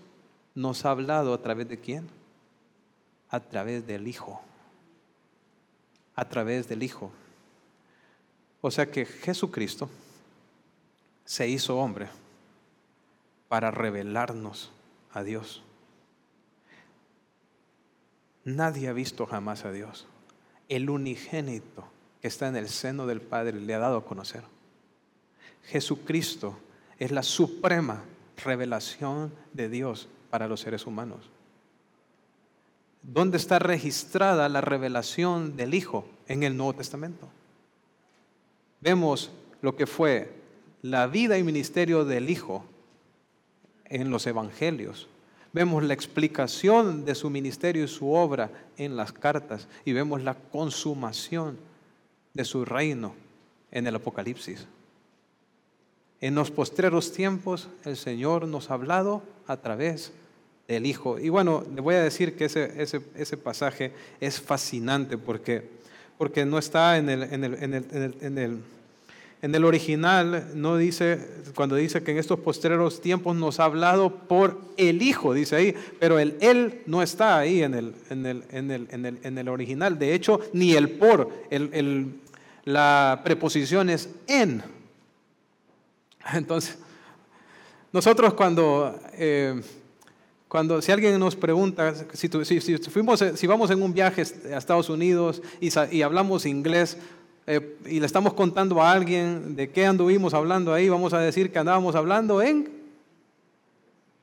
[0.55, 2.15] nos ha hablado a través de quién?
[3.29, 4.41] A través del Hijo.
[6.15, 7.11] A través del Hijo.
[8.61, 9.89] O sea que Jesucristo
[11.25, 12.07] se hizo hombre
[13.47, 14.71] para revelarnos
[15.11, 15.63] a Dios.
[18.43, 20.07] Nadie ha visto jamás a Dios.
[20.69, 21.85] El unigénito
[22.21, 24.43] que está en el seno del Padre le ha dado a conocer.
[25.63, 26.57] Jesucristo
[26.97, 28.03] es la suprema
[28.37, 31.29] revelación de Dios para los seres humanos.
[33.09, 37.29] ¿Dónde está registrada la revelación del Hijo en el Nuevo Testamento?
[38.81, 39.31] Vemos
[39.61, 40.33] lo que fue
[40.81, 42.65] la vida y ministerio del Hijo
[43.85, 45.07] en los Evangelios.
[45.53, 50.33] Vemos la explicación de su ministerio y su obra en las cartas y vemos la
[50.33, 51.57] consumación
[52.33, 53.15] de su reino
[53.71, 54.67] en el Apocalipsis.
[56.19, 60.11] En los postreros tiempos el Señor nos ha hablado a través
[60.67, 61.19] del Hijo.
[61.19, 65.63] Y bueno, le voy a decir que ese, ese, ese pasaje es fascinante porque,
[66.17, 68.59] porque no está en el, en el, en el, en el
[69.41, 71.19] en el original no dice,
[71.53, 75.75] cuando dice que en estos postreros tiempos nos ha hablado por el Hijo, dice ahí,
[75.99, 79.37] pero el Él no está ahí en el, en el, en el, en el, en
[79.37, 79.99] el original.
[79.99, 82.19] De hecho, ni el por, el,
[82.65, 84.63] la preposición es en.
[86.33, 86.79] Entonces,
[87.93, 89.61] nosotros cuando, eh,
[90.47, 92.29] cuando si alguien nos pregunta, si,
[92.89, 94.23] fuimos, si vamos en un viaje
[94.53, 96.97] a Estados Unidos y, hablamos inglés,
[97.45, 101.51] eh, y le estamos contando a alguien de qué anduvimos hablando ahí, vamos a decir
[101.51, 102.69] que andábamos hablando en...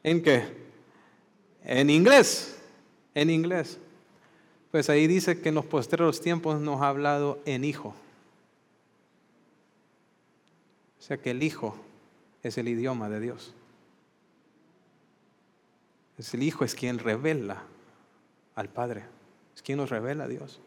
[0.02, 0.44] ¿En qué?
[1.64, 2.56] En inglés.
[3.14, 3.78] En inglés.
[4.70, 7.94] Pues ahí dice que en los postreros tiempos nos ha hablado en hijo.
[10.98, 11.76] O sea que el hijo
[12.42, 13.54] es el idioma de Dios.
[16.18, 17.62] Es el hijo es quien revela
[18.54, 19.04] al Padre.
[19.54, 20.60] Es quien nos revela a Dios.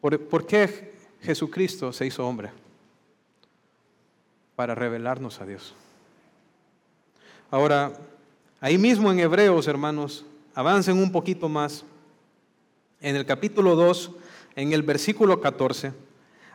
[0.00, 2.50] ¿Por, qué Jesucristo se hizo hombre?
[4.54, 5.74] Para revelarnos a Dios.
[7.50, 7.92] Ahora,
[8.60, 11.84] ahí mismo en Hebreos, hermanos, avancen un poquito más.
[13.00, 14.12] En el capítulo 2,
[14.54, 15.92] en el versículo 14,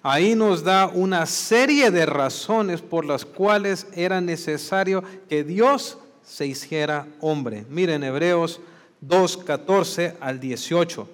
[0.02, 6.46] ahí nos da una serie de razones por las cuales era necesario que Dios se
[6.46, 7.66] hiciera hombre.
[7.70, 8.60] Miren, Hebreos
[9.02, 11.08] 2, 14 al 18.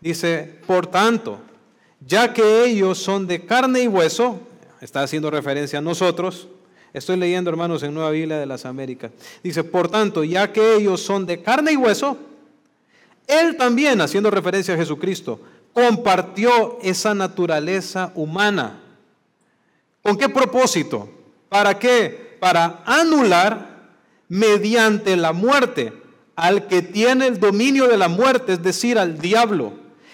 [0.00, 1.40] Dice, por tanto,
[2.06, 4.40] ya que ellos son de carne y hueso,
[4.80, 6.48] está haciendo referencia a nosotros,
[6.92, 9.10] estoy leyendo hermanos en Nueva Biblia de las Américas,
[9.42, 12.16] dice, por tanto, ya que ellos son de carne y hueso,
[13.26, 15.40] Él también, haciendo referencia a Jesucristo,
[15.72, 18.80] compartió esa naturaleza humana.
[20.02, 21.08] ¿Con qué propósito?
[21.48, 22.36] ¿Para qué?
[22.40, 23.67] Para anular
[24.28, 25.92] mediante la muerte
[26.36, 29.72] al que tiene el dominio de la muerte, es decir, al diablo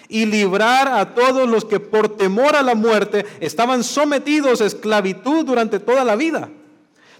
[0.09, 5.45] y librar a todos los que por temor a la muerte estaban sometidos a esclavitud
[5.45, 6.51] durante toda la vida.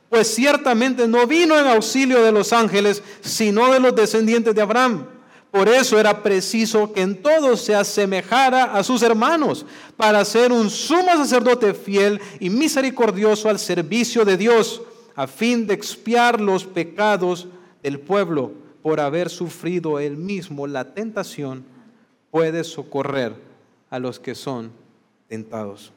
[0.09, 5.07] Pues ciertamente no vino en auxilio de los ángeles, sino de los descendientes de Abraham.
[5.51, 9.65] Por eso era preciso que en todo se asemejara a sus hermanos,
[9.97, 14.83] para ser un sumo sacerdote fiel y misericordioso al servicio de Dios,
[15.17, 17.49] a fin de expiar los pecados
[17.83, 18.53] del pueblo
[18.83, 21.65] por haber sufrido él mismo la tentación
[22.31, 23.35] puede socorrer
[23.91, 24.73] a los que son
[25.29, 25.93] tentados.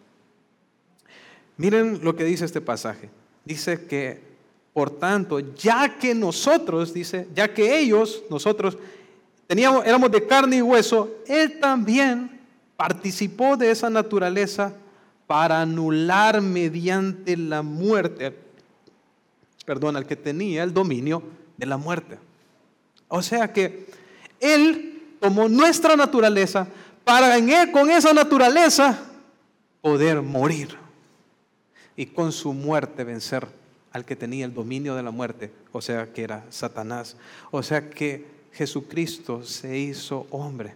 [1.58, 3.10] Miren lo que dice este pasaje.
[3.44, 4.22] Dice que,
[4.74, 8.78] por tanto, ya que nosotros, dice, ya que ellos, nosotros,
[9.48, 12.40] teníamos, éramos de carne y hueso, Él también
[12.76, 14.74] participó de esa naturaleza
[15.26, 18.38] para anular mediante la muerte,
[19.68, 21.22] perdón, al que tenía el dominio
[21.58, 22.18] de la muerte.
[23.10, 23.86] O sea que
[24.40, 26.70] Él como nuestra naturaleza
[27.04, 28.98] para en él, con esa naturaleza
[29.82, 30.78] poder morir
[31.98, 33.46] y con su muerte vencer
[33.92, 37.18] al que tenía el dominio de la muerte, o sea que era Satanás.
[37.52, 40.76] O sea que Jesucristo se hizo hombre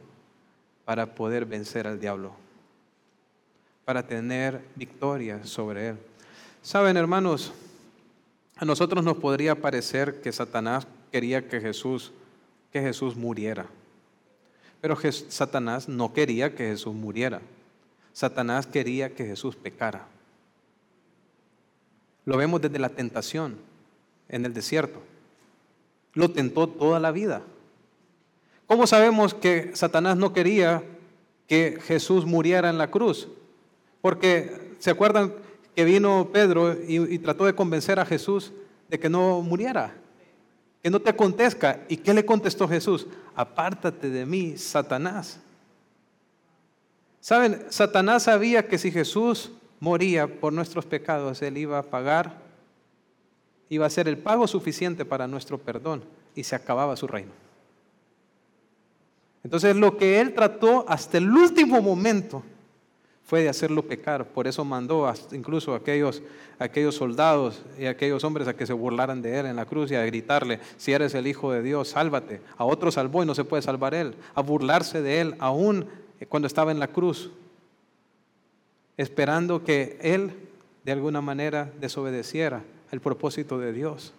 [0.83, 2.33] para poder vencer al diablo,
[3.85, 5.97] para tener victoria sobre él.
[6.61, 7.53] Saben, hermanos,
[8.61, 12.11] a nosotros nos podría parecer que Satanás quería que Jesús
[12.71, 13.65] que Jesús muriera.
[14.81, 14.95] Pero
[15.29, 17.41] Satanás no quería que Jesús muriera.
[18.13, 20.05] Satanás quería que Jesús pecara.
[22.23, 23.57] Lo vemos desde la tentación
[24.29, 25.01] en el desierto.
[26.13, 27.41] Lo tentó toda la vida.
[28.67, 30.83] ¿Cómo sabemos que Satanás no quería
[31.47, 33.27] que Jesús muriera en la cruz?
[34.01, 35.33] Porque se acuerdan
[35.75, 38.51] que vino Pedro y, trató de convencer a Jesús
[38.89, 39.95] de que no muriera
[40.81, 41.81] que no te acontezca.
[41.87, 43.07] ¿Y qué le contestó Jesús?
[43.35, 45.39] Apártate de mí, Satanás.
[47.19, 52.41] Saben, Satanás sabía que si Jesús moría por nuestros pecados, Él iba a pagar,
[53.69, 56.03] iba a ser el pago suficiente para nuestro perdón
[56.33, 57.31] y se acababa su reino.
[59.43, 62.43] Entonces lo que Él trató hasta el último momento
[63.31, 64.25] fue de hacerlo pecar.
[64.25, 66.21] Por eso mandó incluso a aquellos,
[66.59, 69.95] aquellos soldados y aquellos hombres a que se burlaran de él en la cruz y
[69.95, 72.41] a gritarle, si eres el Hijo de Dios, sálvate.
[72.57, 74.15] A otro salvó y no se puede salvar él.
[74.35, 75.87] A burlarse de él aún
[76.27, 77.31] cuando estaba en la cruz,
[78.97, 80.33] esperando que él
[80.83, 84.13] de alguna manera desobedeciera el propósito de Dios.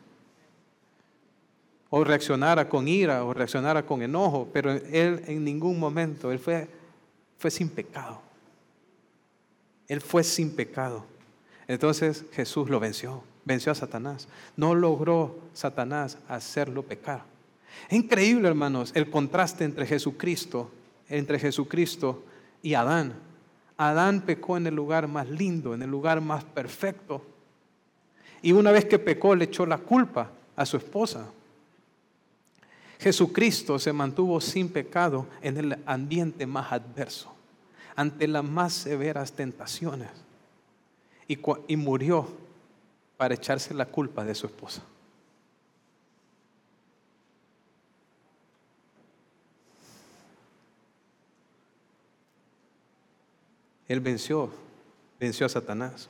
[1.91, 6.67] O reaccionara con ira o reaccionara con enojo, pero él en ningún momento, él fue,
[7.37, 8.32] fue sin pecado.
[9.93, 11.05] Él fue sin pecado.
[11.69, 14.27] Entonces Jesús lo venció, venció a Satanás.
[14.57, 17.25] No logró Satanás hacerlo pecar.
[17.91, 20.71] Increíble, hermanos, el contraste entre Jesucristo,
[21.11, 22.25] entre Jesucristo
[22.63, 23.13] y Adán.
[23.77, 27.23] Adán pecó en el lugar más lindo, en el lugar más perfecto.
[28.41, 31.27] Y una vez que pecó, le echó la culpa a su esposa.
[32.99, 37.32] Jesucristo se mantuvo sin pecado en el ambiente más adverso,
[37.95, 40.11] ante las más severas tentaciones,
[41.29, 42.29] y, murió
[43.17, 44.83] para echarse la culpa de su esposa.
[53.89, 54.51] Él venció,
[55.21, 56.09] venció a Satanás.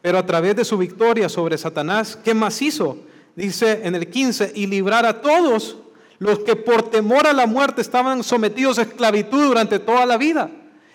[0.00, 2.98] Pero a través de su victoria sobre Satanás, ¿qué más hizo?
[3.34, 5.76] Dice en el 15, y librar a todos
[6.18, 10.50] los que por temor a la muerte estaban sometidos a esclavitud durante toda la vida.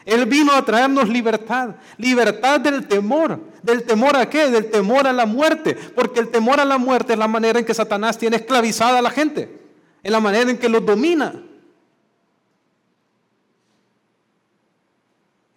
[0.08, 3.42] Él vino a traernos libertad, libertad del temor.
[3.62, 4.50] ¿Del temor a qué?
[4.50, 5.76] Del temor a la muerte.
[5.76, 9.02] Porque el temor a la muerte es la manera en que Satanás tiene esclavizada a
[9.02, 9.60] la gente,
[10.02, 11.34] es la manera en que los domina.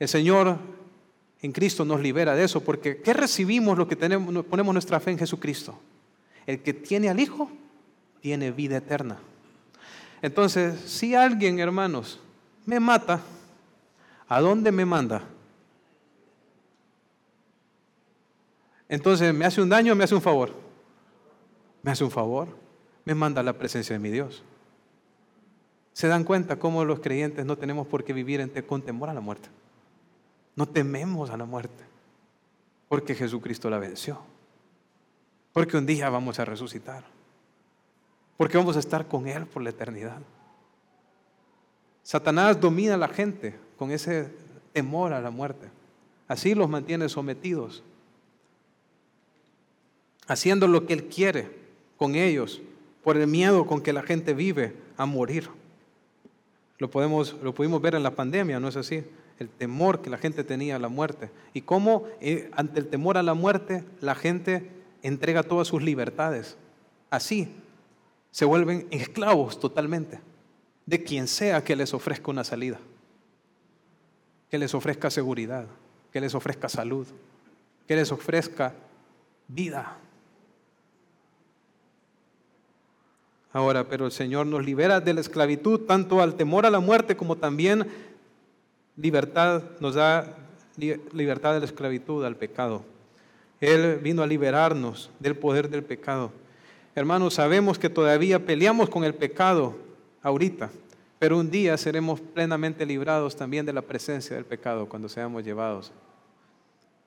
[0.01, 0.59] El Señor
[1.42, 5.12] en Cristo nos libera de eso, porque ¿qué recibimos lo que tenemos, ponemos nuestra fe
[5.12, 5.78] en Jesucristo?
[6.44, 7.48] El que tiene al Hijo
[8.20, 9.16] tiene vida eterna.
[10.22, 12.18] Entonces, si alguien, hermanos,
[12.66, 13.22] me mata,
[14.30, 15.22] ¿a dónde me manda?
[18.88, 20.54] Entonces, ¿me hace un daño o me hace un favor?
[21.82, 22.48] Me hace un favor.
[23.04, 24.42] Me manda a la presencia de mi Dios.
[25.92, 29.20] ¿Se dan cuenta cómo los creyentes no tenemos por qué vivir con temor a la
[29.20, 29.48] muerte?
[30.54, 31.84] No tememos a la muerte,
[32.88, 34.20] porque Jesucristo la venció.
[35.52, 37.04] Porque un día vamos a resucitar.
[38.36, 40.20] Porque vamos a estar con Él por la eternidad.
[42.03, 44.28] Satanás domina a la gente con ese
[44.72, 45.68] temor a la muerte.
[46.28, 47.82] Así los mantiene sometidos,
[50.26, 51.51] haciendo lo que Él quiere
[51.96, 52.61] con ellos,
[53.03, 55.48] por el miedo con que la gente vive a morir.
[56.78, 59.05] Lo, podemos, lo pudimos ver en la pandemia, ¿no es así?
[59.38, 61.30] El temor que la gente tenía a la muerte.
[61.53, 64.70] Y cómo eh, ante el temor a la muerte la gente
[65.03, 66.57] entrega todas sus libertades.
[67.11, 67.53] Así,
[68.30, 70.20] se vuelven esclavos totalmente
[70.91, 72.80] de quien sea que les ofrezca una salida,
[74.51, 75.66] que les ofrezca seguridad,
[76.12, 77.07] que les ofrezca salud,
[77.86, 78.74] que les ofrezca
[79.47, 79.97] vida.
[83.53, 87.16] Ahora, pero el Señor nos libera de la esclavitud, tanto al temor a la muerte
[87.16, 87.86] como también
[88.97, 90.38] libertad, nos da
[90.76, 92.82] libertad de la esclavitud al pecado.
[93.61, 96.32] Él vino a liberarnos del poder del pecado.
[96.97, 99.76] Hermanos, sabemos que todavía peleamos con el pecado
[100.22, 100.70] ahorita,
[101.20, 105.92] pero un día seremos plenamente librados también de la presencia del pecado cuando seamos llevados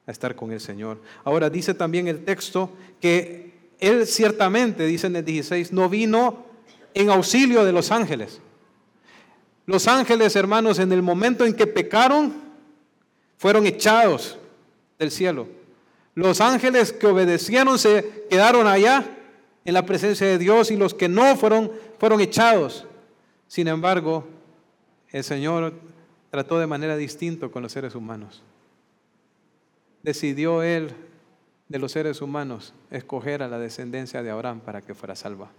[0.06, 1.02] a estar con el Señor.
[1.24, 2.70] Ahora dice también el texto
[3.02, 6.46] que Él ciertamente, dice en el 16, no vino
[6.94, 8.40] en auxilio de los ángeles.
[9.66, 12.36] Los ángeles, hermanos, en el momento en que pecaron,
[13.40, 14.38] fueron echados
[15.00, 15.48] del cielo.
[16.14, 19.04] Los ángeles que obedecieron se quedaron allá
[19.66, 22.86] en la presencia de Dios y los que no fueron, fueron echados.
[23.54, 24.26] Sin embargo,
[25.12, 25.74] el Señor
[26.32, 28.42] trató de manera distinta con los seres humanos.
[30.02, 30.90] Decidió Él
[31.70, 35.52] de los seres humanos escoger a la descendencia de Abraham para que fuera salva.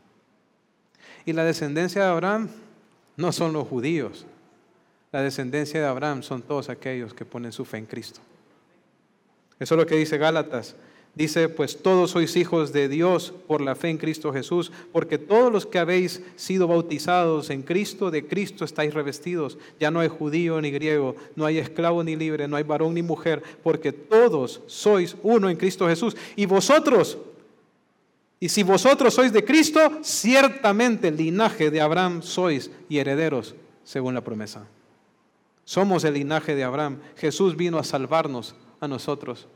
[1.24, 2.48] Y la descendencia de Abraham
[3.16, 4.26] no son los judíos.
[5.12, 8.18] La descendencia de Abraham son todos aquellos que ponen su fe en Cristo.
[9.60, 10.74] Eso es lo que dice Gálatas
[11.14, 15.52] Dice, pues todos sois hijos de Dios por la fe en Cristo Jesús, porque todos
[15.52, 19.56] los que habéis sido bautizados en Cristo, de Cristo estáis revestidos.
[19.78, 23.02] Ya no hay judío ni griego, no hay esclavo ni libre, no hay varón ni
[23.02, 26.16] mujer, porque todos sois uno en Cristo Jesús.
[26.34, 27.16] Y vosotros,
[28.40, 33.54] y si vosotros sois de Cristo, ciertamente el linaje de Abraham sois y herederos
[33.84, 34.66] según la promesa.
[35.64, 36.98] Somos el linaje de Abraham.
[37.16, 39.46] Jesús vino a salvarnos a nosotros.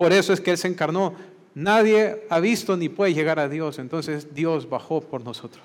[0.00, 1.14] Por eso es que Él se encarnó.
[1.54, 3.78] Nadie ha visto ni puede llegar a Dios.
[3.78, 5.62] Entonces Dios bajó por nosotros.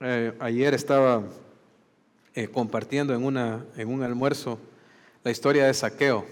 [0.00, 1.24] Eh, ayer estaba
[2.34, 4.58] eh, compartiendo en, una, en un almuerzo
[5.24, 6.24] la historia de Saqueo.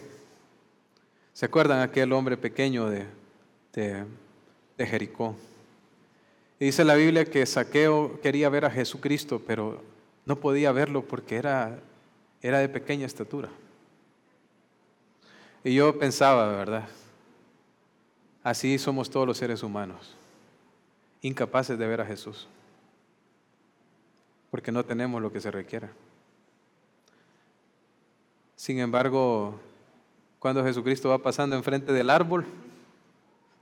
[1.34, 3.04] ¿Se acuerdan aquel hombre pequeño de,
[3.74, 4.06] de,
[4.78, 5.36] de Jericó?
[6.64, 9.82] Dice la Biblia que Saqueo quería ver a Jesucristo, pero
[10.26, 11.80] no podía verlo porque era,
[12.40, 13.48] era de pequeña estatura.
[15.64, 16.88] Y yo pensaba, ¿verdad?
[18.42, 20.14] Así somos todos los seres humanos,
[21.20, 22.48] incapaces de ver a Jesús.
[24.50, 25.88] porque no tenemos lo que se requiere.
[28.54, 29.58] Sin embargo,
[30.38, 32.44] cuando Jesucristo va pasando enfrente del árbol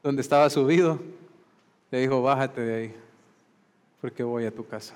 [0.02, 0.98] donde estaba subido,
[1.90, 2.94] le dijo, bájate de ahí,
[4.00, 4.94] porque voy a tu casa.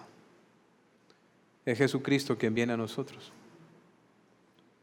[1.65, 3.33] Es Jesucristo quien viene a nosotros.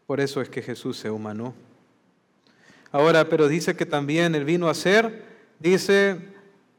[0.07, 1.53] Por eso es que Jesús se humanó.
[2.91, 5.23] Ahora, pero dice que también Él vino a ser,
[5.59, 6.17] dice,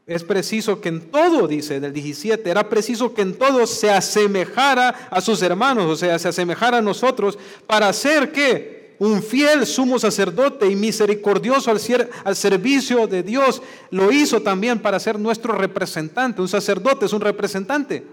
[0.06, 4.90] es preciso que en todo, dice del 17, era preciso que en todo se asemejara
[5.10, 9.98] a sus hermanos, o sea, se asemejara a nosotros para hacer que un fiel sumo
[9.98, 16.40] sacerdote y misericordioso al, servicio de Dios, lo hizo también para ser nuestro representante.
[16.40, 18.07] Un sacerdote es un representante.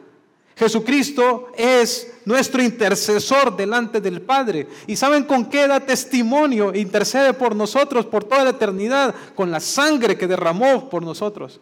[0.56, 4.68] Jesucristo es nuestro intercesor delante del Padre.
[4.88, 6.74] ¿Y saben con qué da testimonio?
[6.74, 11.62] Intercede por nosotros por toda la eternidad, con la sangre que derramó por nosotros.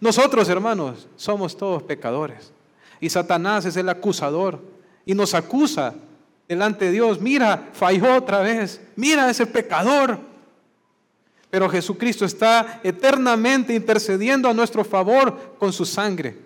[0.00, 2.52] Nosotros, hermanos, somos todos pecadores.
[3.00, 4.60] Y Satanás es el acusador
[5.04, 5.94] y nos acusa
[6.52, 7.20] delante de Dios.
[7.20, 8.80] Mira, falló otra vez.
[8.96, 10.18] Mira ese pecador.
[11.50, 16.36] Pero Jesucristo está eternamente intercediendo a nuestro favor con su sangre.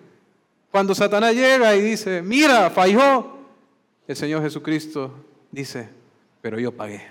[0.71, 3.37] Cuando Satanás llega y dice, mira, falló,
[4.07, 5.13] el Señor Jesucristo
[5.51, 5.89] dice,
[6.41, 7.01] pero yo pagué.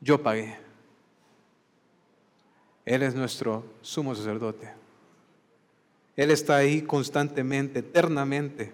[0.00, 0.56] Yo pagué.
[2.84, 4.70] Él es nuestro sumo sacerdote.
[6.16, 8.72] Él está ahí constantemente, eternamente,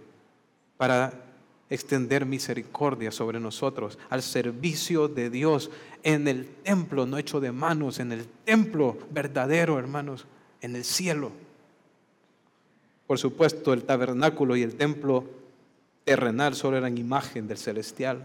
[0.76, 1.23] para
[1.74, 5.70] extender misericordia sobre nosotros, al servicio de Dios,
[6.02, 10.26] en el templo no hecho de manos, en el templo verdadero, hermanos,
[10.60, 11.32] en el cielo.
[13.06, 15.24] Por supuesto, el tabernáculo y el templo
[16.04, 18.24] terrenal solo eran imagen del celestial.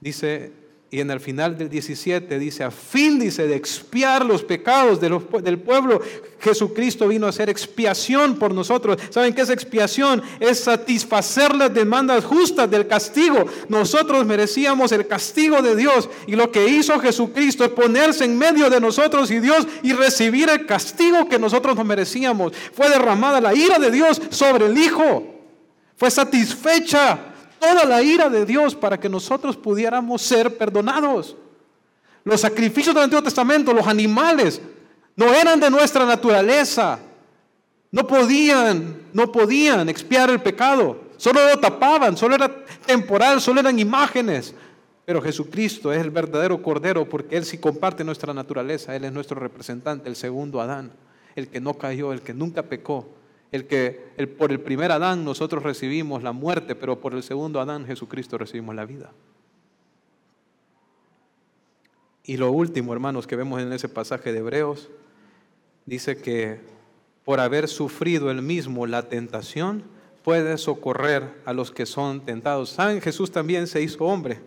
[0.00, 0.52] Dice,
[0.92, 5.58] y en el final del 17 dice, a fin, dice, de expiar los pecados del
[5.60, 6.00] pueblo,
[6.40, 8.98] Jesucristo vino a hacer expiación por nosotros.
[9.10, 10.20] ¿Saben qué es expiación?
[10.40, 13.44] Es satisfacer las demandas justas del castigo.
[13.68, 18.68] Nosotros merecíamos el castigo de Dios y lo que hizo Jesucristo es ponerse en medio
[18.68, 22.52] de nosotros y Dios y recibir el castigo que nosotros nos merecíamos.
[22.72, 25.36] Fue derramada la ira de Dios sobre el Hijo.
[25.94, 27.29] Fue satisfecha
[27.60, 31.36] toda la ira de Dios para que nosotros pudiéramos ser perdonados.
[32.24, 34.60] Los sacrificios del Antiguo Testamento, los animales,
[35.16, 36.98] no eran de nuestra naturaleza.
[37.92, 41.00] No podían, no podían expiar el pecado.
[41.16, 44.54] Solo lo tapaban, solo era temporal, solo eran imágenes.
[45.04, 48.94] Pero Jesucristo es el verdadero Cordero porque Él sí comparte nuestra naturaleza.
[48.94, 50.92] Él es nuestro representante, el segundo Adán,
[51.34, 53.08] el que no cayó, el que nunca pecó,
[53.52, 57.60] el que el, por el primer Adán nosotros recibimos la muerte, pero por el segundo
[57.60, 59.12] Adán Jesucristo recibimos la vida.
[62.24, 64.90] Y lo último, hermanos, que vemos en ese pasaje de Hebreos,
[65.86, 66.60] dice que
[67.24, 69.84] por haber sufrido él mismo la tentación,
[70.22, 72.70] puede socorrer a los que son tentados.
[72.70, 73.00] ¿Saben?
[73.00, 74.40] Jesús también se hizo hombre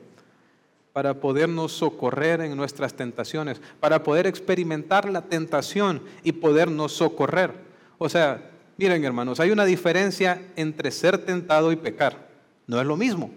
[0.94, 7.52] para podernos socorrer en nuestras tentaciones, para poder experimentar la tentación y podernos socorrer.
[7.98, 12.28] O sea, miren hermanos, hay una diferencia entre ser tentado y pecar.
[12.68, 13.32] No es lo mismo.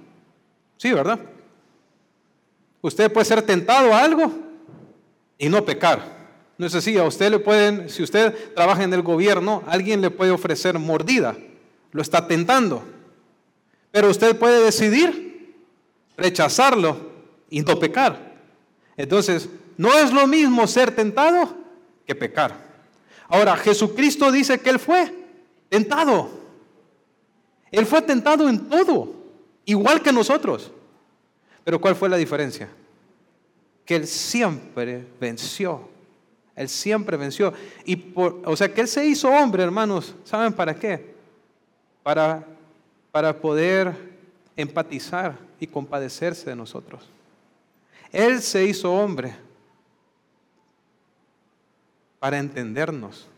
[0.77, 1.19] Sí, ¿verdad?
[2.81, 4.33] Usted puede ser tentado a algo
[5.39, 6.17] y no pecar.
[6.59, 10.11] No es así, a usted le pueden, si usted trabaja en el gobierno, alguien le
[10.11, 11.37] puede ofrecer mordida,
[11.93, 12.83] lo está tentando.
[13.91, 15.55] Pero usted puede decidir
[16.17, 17.13] rechazarlo
[17.51, 18.35] y no pecar.
[18.97, 21.55] Entonces, no es lo mismo ser tentado
[22.07, 22.55] que pecar.
[23.29, 25.13] Ahora, Jesucristo dice que Él fue
[25.69, 26.31] tentado.
[27.71, 29.13] Él fue tentado en todo,
[29.65, 30.71] igual que nosotros.
[31.65, 32.69] Pero ¿cuál fue la diferencia?
[33.85, 35.97] Que Él siempre venció
[36.57, 37.53] él siempre venció.
[37.85, 40.15] Y por, o sea que Él se hizo hombre, hermanos.
[40.25, 41.15] ¿Saben para qué?
[42.03, 42.45] Para,
[43.13, 43.95] para poder
[44.57, 47.03] empatizar y compadecerse de nosotros.
[48.11, 49.37] Él se hizo hombre
[52.19, 53.29] para entendernos.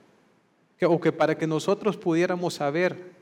[0.86, 3.18] O que para que nosotros pudiéramos saber.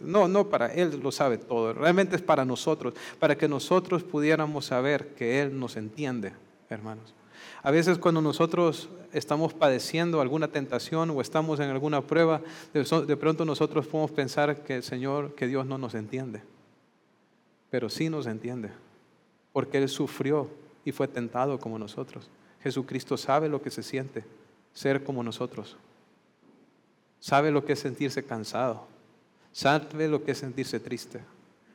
[0.00, 1.72] No, no para Él lo sabe todo.
[1.72, 2.94] Realmente es para nosotros.
[3.18, 6.32] Para que nosotros pudiéramos saber que Él nos entiende,
[6.70, 7.14] hermanos.
[7.62, 12.40] A veces cuando nosotros estamos padeciendo alguna tentación o estamos en alguna prueba,
[12.72, 16.42] de pronto nosotros podemos pensar que el Señor, que Dios no nos entiende.
[17.70, 18.70] Pero sí nos entiende,
[19.52, 20.48] porque Él sufrió
[20.84, 22.30] y fue tentado como nosotros.
[22.62, 24.24] Jesucristo sabe lo que se siente
[24.72, 25.76] ser como nosotros.
[27.20, 28.86] Sabe lo que es sentirse cansado.
[29.52, 31.20] Sabe lo que es sentirse triste.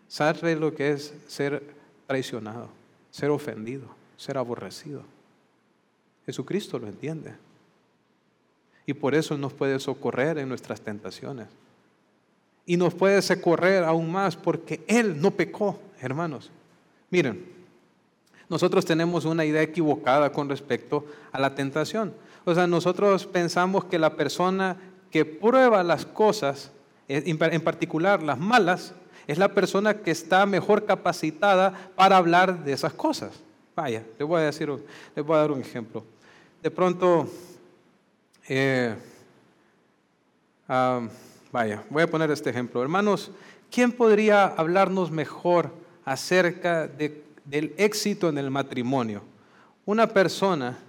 [0.08, 1.64] Sabe lo que es ser
[2.08, 2.70] traicionado,
[3.12, 5.04] ser ofendido, ser aborrecido.
[6.26, 7.34] Jesucristo lo entiende.
[8.86, 11.48] Y por eso nos puede socorrer en nuestras tentaciones.
[12.66, 16.50] y nos puede socorrer aún más porque Él no pecó, hermanos.
[17.10, 17.46] Miren,
[18.48, 22.14] nosotros tenemos una idea equivocada con respecto a la tentación.
[22.46, 24.78] O sea, nosotros pensamos que la persona
[25.14, 26.72] que prueba las cosas,
[27.07, 28.95] en particular las malas,
[29.28, 33.32] es la persona que está mejor capacitada para hablar de esas cosas.
[33.76, 34.72] Vaya, les voy a decir,
[35.16, 36.03] les voy a dar un ejemplo.
[36.64, 37.30] De pronto,
[38.49, 38.95] eh,
[40.68, 41.07] ah,
[41.51, 42.82] vaya, voy a poner este ejemplo.
[42.82, 43.30] Hermanos,
[43.70, 45.70] ¿quién podría hablarnos mejor
[46.05, 49.22] acerca del éxito en el matrimonio?
[49.86, 50.80] Una persona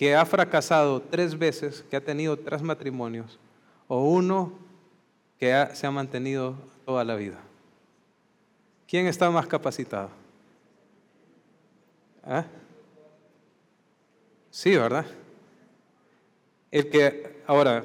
[0.00, 3.38] que ha fracasado tres veces, que ha tenido tres matrimonios,
[3.86, 4.50] o uno
[5.38, 7.38] que se ha mantenido toda la vida.
[8.88, 10.08] ¿Quién está más capacitado?
[12.24, 12.46] ¿Ah?
[14.50, 15.04] Sí, ¿verdad?
[16.70, 17.84] El que, ahora,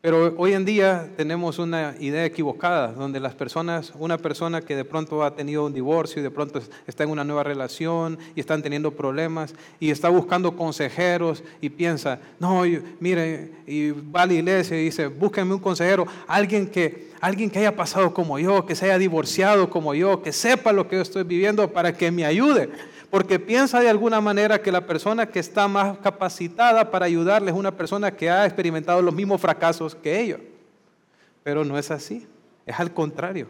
[0.00, 4.84] pero hoy en día tenemos una idea equivocada, donde las personas, una persona que de
[4.84, 8.62] pronto ha tenido un divorcio y de pronto está en una nueva relación y están
[8.62, 12.62] teniendo problemas y está buscando consejeros y piensa, no,
[13.00, 17.58] mire, y va a la iglesia y dice, búsquenme un consejero, alguien que, alguien que
[17.58, 21.02] haya pasado como yo, que se haya divorciado como yo, que sepa lo que yo
[21.02, 22.70] estoy viviendo para que me ayude
[23.10, 27.56] porque piensa de alguna manera que la persona que está más capacitada para ayudarle es
[27.56, 30.40] una persona que ha experimentado los mismos fracasos que ellos.
[31.42, 32.26] Pero no es así,
[32.66, 33.48] es al contrario.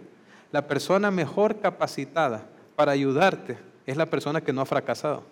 [0.53, 2.47] La persona mejor capacitada
[2.77, 5.25] para ayudarte es la persona que no ha fracasado.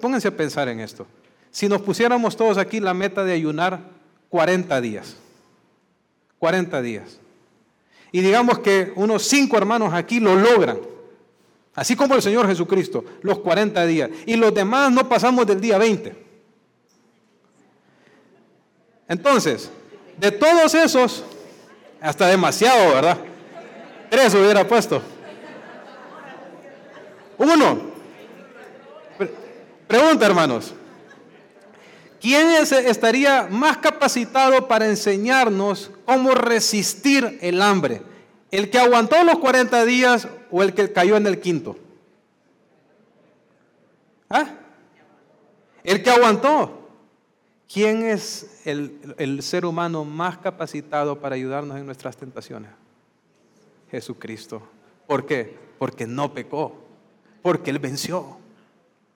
[0.00, 1.06] Pónganse a pensar en esto.
[1.50, 3.80] Si nos pusiéramos todos aquí la meta de ayunar
[4.30, 5.16] 40 días,
[6.38, 7.20] 40 días,
[8.10, 10.78] y digamos que unos cinco hermanos aquí lo logran,
[11.76, 14.10] Así como el Señor Jesucristo, los 40 días.
[14.24, 16.24] Y los demás no pasamos del día 20.
[19.06, 19.70] Entonces,
[20.16, 21.22] de todos esos,
[22.00, 23.18] hasta demasiado, ¿verdad?
[24.08, 25.02] Tres hubiera puesto.
[27.36, 27.94] Uno.
[29.86, 30.72] Pregunta, hermanos.
[32.18, 38.00] ¿Quién estaría más capacitado para enseñarnos cómo resistir el hambre?
[38.50, 41.76] ¿El que aguantó los 40 días o el que cayó en el quinto?
[44.28, 44.46] ¿Ah?
[45.82, 46.88] El que aguantó.
[47.72, 52.70] ¿Quién es el, el, ser humano más capacitado para ayudarnos en nuestras tentaciones?
[53.90, 54.62] Jesucristo.
[55.06, 55.56] ¿Por qué?
[55.78, 56.74] Porque no pecó,
[57.42, 58.38] porque Él venció.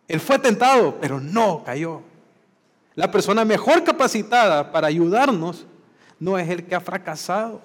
[0.08, 2.02] Él fue tentado, pero no cayó.
[2.96, 5.66] La persona mejor capacitada para ayudarnos
[6.18, 7.62] no es el que ha fracasado,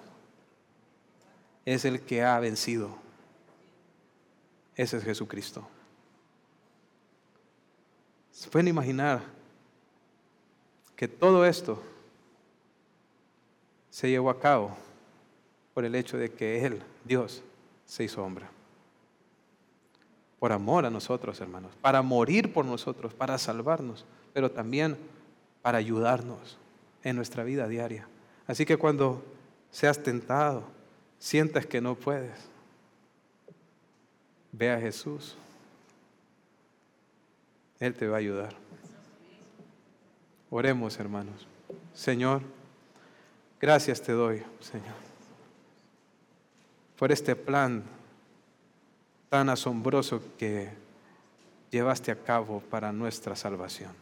[1.65, 2.95] es el que ha vencido.
[4.75, 5.67] Ese es Jesucristo.
[8.31, 9.21] ¿Se pueden imaginar
[10.95, 11.81] que todo esto
[13.89, 14.75] se llevó a cabo
[15.73, 17.41] por el hecho de que Él, Dios,
[17.85, 18.45] se hizo hombre?
[20.39, 24.97] Por amor a nosotros, hermanos, para morir por nosotros, para salvarnos, pero también
[25.61, 26.57] para ayudarnos
[27.03, 28.07] en nuestra vida diaria.
[28.45, 29.23] Así que cuando
[29.71, 30.74] seas tentado,
[31.25, 32.37] sientas que no puedes,
[34.51, 35.35] ve a Jesús.
[37.79, 38.55] Él te va a ayudar.
[40.51, 41.47] Oremos, hermanos.
[41.95, 42.43] Señor,
[43.59, 44.93] gracias te doy, Señor,
[46.95, 47.83] por este plan
[49.29, 50.69] tan asombroso que
[51.71, 53.93] llevaste a cabo para nuestra salvación.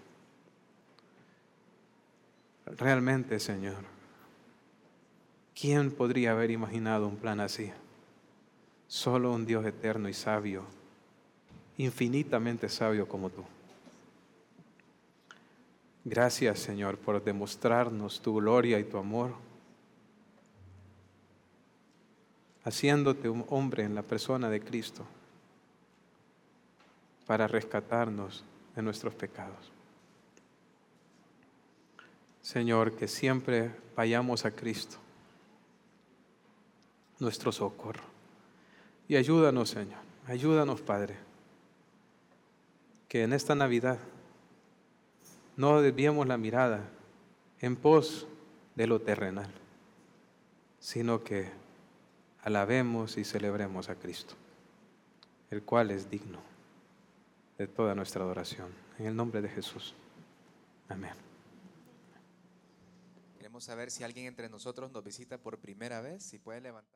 [2.65, 3.92] Realmente, Señor,
[5.59, 7.71] ¿quién podría haber imaginado un plan así?
[8.87, 10.63] Solo un Dios eterno y sabio,
[11.77, 13.43] infinitamente sabio como tú.
[16.05, 19.33] Gracias, Señor, por demostrarnos tu gloria y tu amor,
[22.65, 25.05] haciéndote un hombre en la persona de Cristo
[27.25, 28.43] para rescatarnos
[28.75, 29.71] de nuestros pecados.
[32.41, 34.97] Señor, que siempre vayamos a Cristo,
[37.23, 38.03] nuestro socorro.
[39.07, 41.15] Y ayúdanos, Señor, ayúdanos, Padre,
[43.07, 43.97] que en esta Navidad
[45.57, 46.89] no desviemos la mirada
[47.59, 48.27] en pos
[48.75, 49.51] de lo terrenal,
[50.79, 51.49] sino que
[52.43, 54.35] alabemos y celebremos a Cristo,
[55.49, 56.39] el cual es digno
[57.57, 58.67] de toda nuestra adoración.
[58.99, 59.93] En el nombre de Jesús.
[60.89, 61.13] Amén.
[63.37, 66.91] Queremos saber si alguien entre nosotros nos visita por primera vez, si puede levantar.